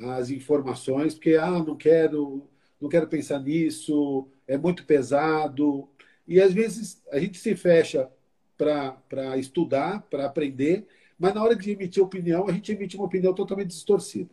[0.00, 2.48] às informações, porque ah, não quero,
[2.80, 5.88] não quero pensar nisso, é muito pesado.
[6.26, 8.10] E às vezes a gente se fecha
[8.56, 10.86] para estudar, para aprender,
[11.18, 14.30] mas na hora de emitir opinião, a gente emite uma opinião totalmente distorcida.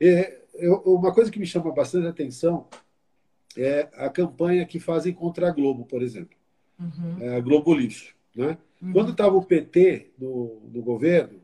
[0.00, 2.68] É, eu, uma coisa que me chama bastante atenção
[3.56, 6.36] é a campanha que fazem contra a Globo, por exemplo.
[6.78, 7.18] Uhum.
[7.20, 8.14] É a Globo Lixo.
[8.34, 8.56] Né?
[8.80, 8.92] Uhum.
[8.92, 11.40] Quando estava o PT no, no governo,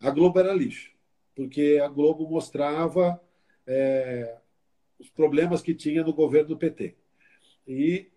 [0.00, 0.92] a Globo era lixo,
[1.34, 3.20] porque a Globo mostrava
[3.66, 4.36] é,
[4.98, 6.94] os problemas que tinha no governo do PT.
[7.66, 8.08] E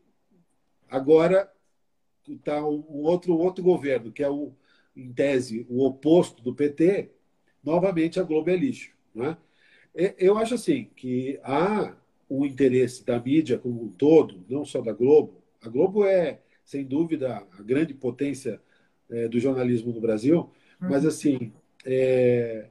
[0.90, 1.52] agora
[2.28, 4.54] está um outro, outro governo, que é, o,
[4.96, 7.12] em tese, o oposto do PT,
[7.64, 8.92] novamente a Globo é lixo.
[9.14, 9.36] Né?
[9.94, 11.94] Eu acho assim que há
[12.30, 15.42] o interesse da mídia como um todo, não só da Globo.
[15.62, 18.62] A Globo é, sem dúvida, a grande potência
[19.10, 20.50] é, do jornalismo no Brasil,
[20.82, 20.90] uhum.
[20.90, 21.52] mas assim,
[21.86, 22.68] é,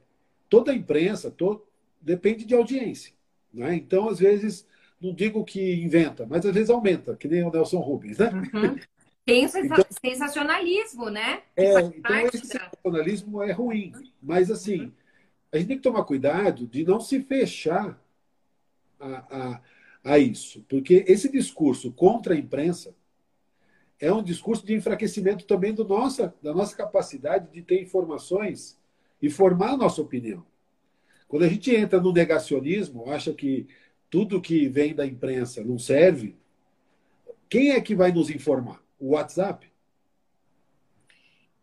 [0.49, 1.63] toda a imprensa todo,
[2.01, 3.13] depende de audiência.
[3.53, 3.75] Né?
[3.75, 4.67] Então, às vezes,
[4.99, 8.17] não digo que inventa, mas às vezes aumenta, que nem o Nelson Rubens.
[8.17, 8.31] Né?
[8.53, 8.79] Uhum.
[9.23, 11.43] Tem o então, sensacionalismo, né?
[11.55, 13.91] É, então esse sensacionalismo é ruim.
[14.21, 14.91] Mas, assim, uhum.
[15.51, 18.01] A gente tem que tomar cuidado de não se fechar
[18.99, 19.61] a, a,
[20.03, 20.65] a isso.
[20.69, 22.95] Porque esse discurso contra a imprensa
[23.99, 28.79] é um discurso de enfraquecimento também do nossa, da nossa capacidade de ter informações
[29.21, 30.45] e formar a nossa opinião.
[31.27, 33.67] Quando a gente entra no negacionismo, acha que
[34.09, 36.35] tudo que vem da imprensa não serve,
[37.47, 38.83] quem é que vai nos informar?
[38.99, 39.70] O WhatsApp?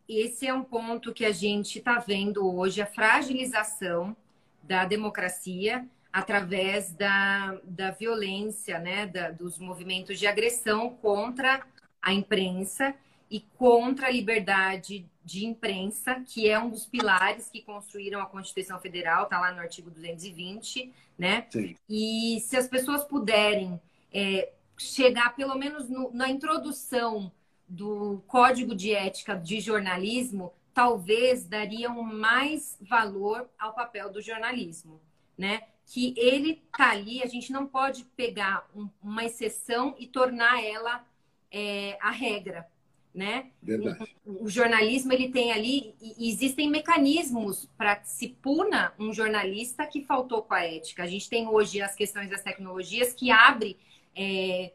[0.08, 4.16] Esse é um ponto que a gente está vendo hoje, a fragilização
[4.62, 11.62] da democracia através da, da violência, né, da, dos movimentos de agressão contra
[12.00, 12.94] a imprensa
[13.30, 18.80] e contra a liberdade de imprensa, que é um dos pilares que construíram a Constituição
[18.80, 21.46] Federal, está lá no artigo 220, né?
[21.50, 21.76] Sim.
[21.88, 23.78] E se as pessoas puderem
[24.10, 27.30] é, chegar, pelo menos no, na introdução
[27.68, 35.00] do Código de Ética de Jornalismo, talvez dariam mais valor ao papel do jornalismo,
[35.36, 35.62] né?
[35.84, 41.04] Que ele tá ali, a gente não pode pegar um, uma exceção e tornar ela
[41.50, 42.66] é, a regra,
[43.12, 43.50] né?
[43.62, 44.16] Verdade.
[44.24, 49.86] O, o, jornalismo ele tem ali e existem mecanismos para que se puna um jornalista
[49.86, 51.02] que faltou com a ética.
[51.02, 53.78] A gente tem hoje as questões das tecnologias que abre
[54.14, 54.72] é,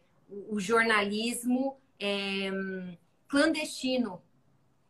[0.49, 2.51] o jornalismo é,
[3.29, 4.21] clandestino,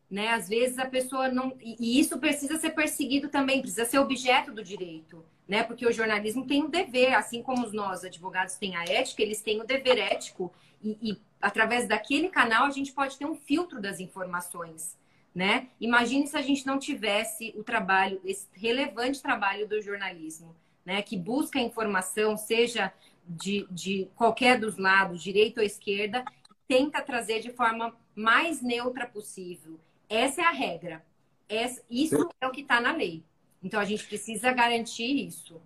[0.09, 0.29] né?
[0.29, 4.63] Às vezes a pessoa não e isso precisa ser perseguido também, precisa ser objeto do
[4.63, 5.61] direito, né?
[5.63, 9.61] Porque o jornalismo tem um dever, assim como nós advogados têm a ética, eles têm
[9.61, 10.51] o dever ético
[10.83, 14.97] e, e através daquele canal a gente pode ter um filtro das informações,
[15.35, 15.67] né?
[15.79, 21.03] Imagine se a gente não tivesse o trabalho, esse relevante trabalho do jornalismo, né?
[21.03, 22.91] Que busca informação, seja
[23.27, 26.25] de, de qualquer dos lados, direita ou esquerda,
[26.67, 29.79] tenta trazer de forma mais neutra possível.
[30.09, 31.03] Essa é a regra.
[31.49, 33.23] Essa, isso é o que está na lei.
[33.61, 35.61] Então a gente precisa garantir isso.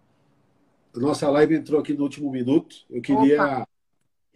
[0.95, 2.85] Nossa live entrou aqui no último minuto.
[2.89, 3.67] Eu queria Opa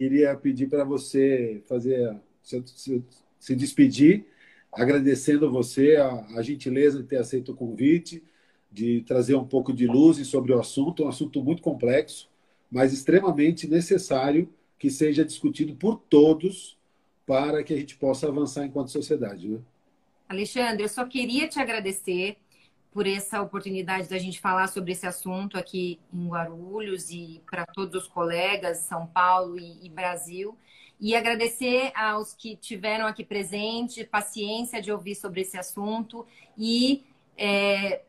[0.02, 3.04] queria pedir para você fazer se, se,
[3.38, 4.26] se, despedir,
[4.72, 8.20] agradecendo você a, a, gentileza de ter aceito o convite,
[8.68, 12.28] de trazer um pouco de luz sobre o assunto, um assunto muito complexo,
[12.68, 14.52] mas extremamente necessário
[14.82, 16.76] que seja discutido por todos
[17.24, 19.46] para que a gente possa avançar enquanto sociedade.
[19.46, 19.60] Né?
[20.28, 22.36] Alexandre, eu só queria te agradecer
[22.90, 28.02] por essa oportunidade da gente falar sobre esse assunto aqui em Guarulhos e para todos
[28.02, 30.58] os colegas, São Paulo e, e, Brasil.
[31.00, 36.26] E agradecer aos que tiveram aqui presente, paciência de ouvir sobre esse assunto
[36.58, 37.04] e
[37.38, 38.02] é,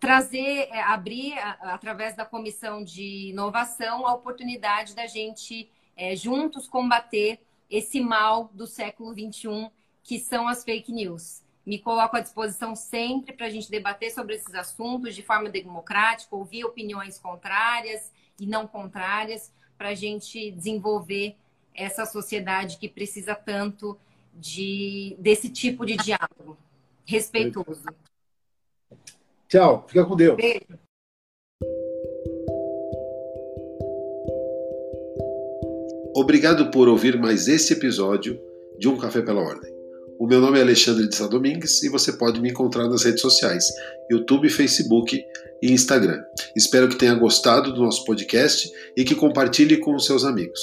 [0.00, 6.68] trazer, é, abrir, a, através da comissão de inovação, a oportunidade da gente é, juntos
[6.68, 7.40] combater
[7.70, 9.70] esse mal do século XXI,
[10.02, 11.42] que são as fake news.
[11.64, 16.36] Me coloco à disposição sempre para a gente debater sobre esses assuntos de forma democrática,
[16.36, 21.36] ouvir opiniões contrárias e não contrárias, para a gente desenvolver
[21.74, 23.98] essa sociedade que precisa tanto
[24.32, 26.56] de, desse tipo de diálogo
[27.04, 27.84] respeitoso.
[29.48, 30.36] Tchau, fica com Deus.
[30.36, 30.85] Beijo.
[36.16, 38.40] Obrigado por ouvir mais esse episódio
[38.78, 39.70] de Um Café pela Ordem
[40.18, 43.20] O meu nome é Alexandre de Sá Domingues e você pode me encontrar nas redes
[43.20, 43.66] sociais,
[44.10, 45.22] YouTube, Facebook
[45.62, 46.22] e Instagram.
[46.56, 50.58] Espero que tenha gostado do nosso podcast e que compartilhe com os seus amigos.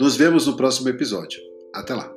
[0.00, 1.38] Nos vemos no próximo episódio.
[1.74, 2.10] Até lá!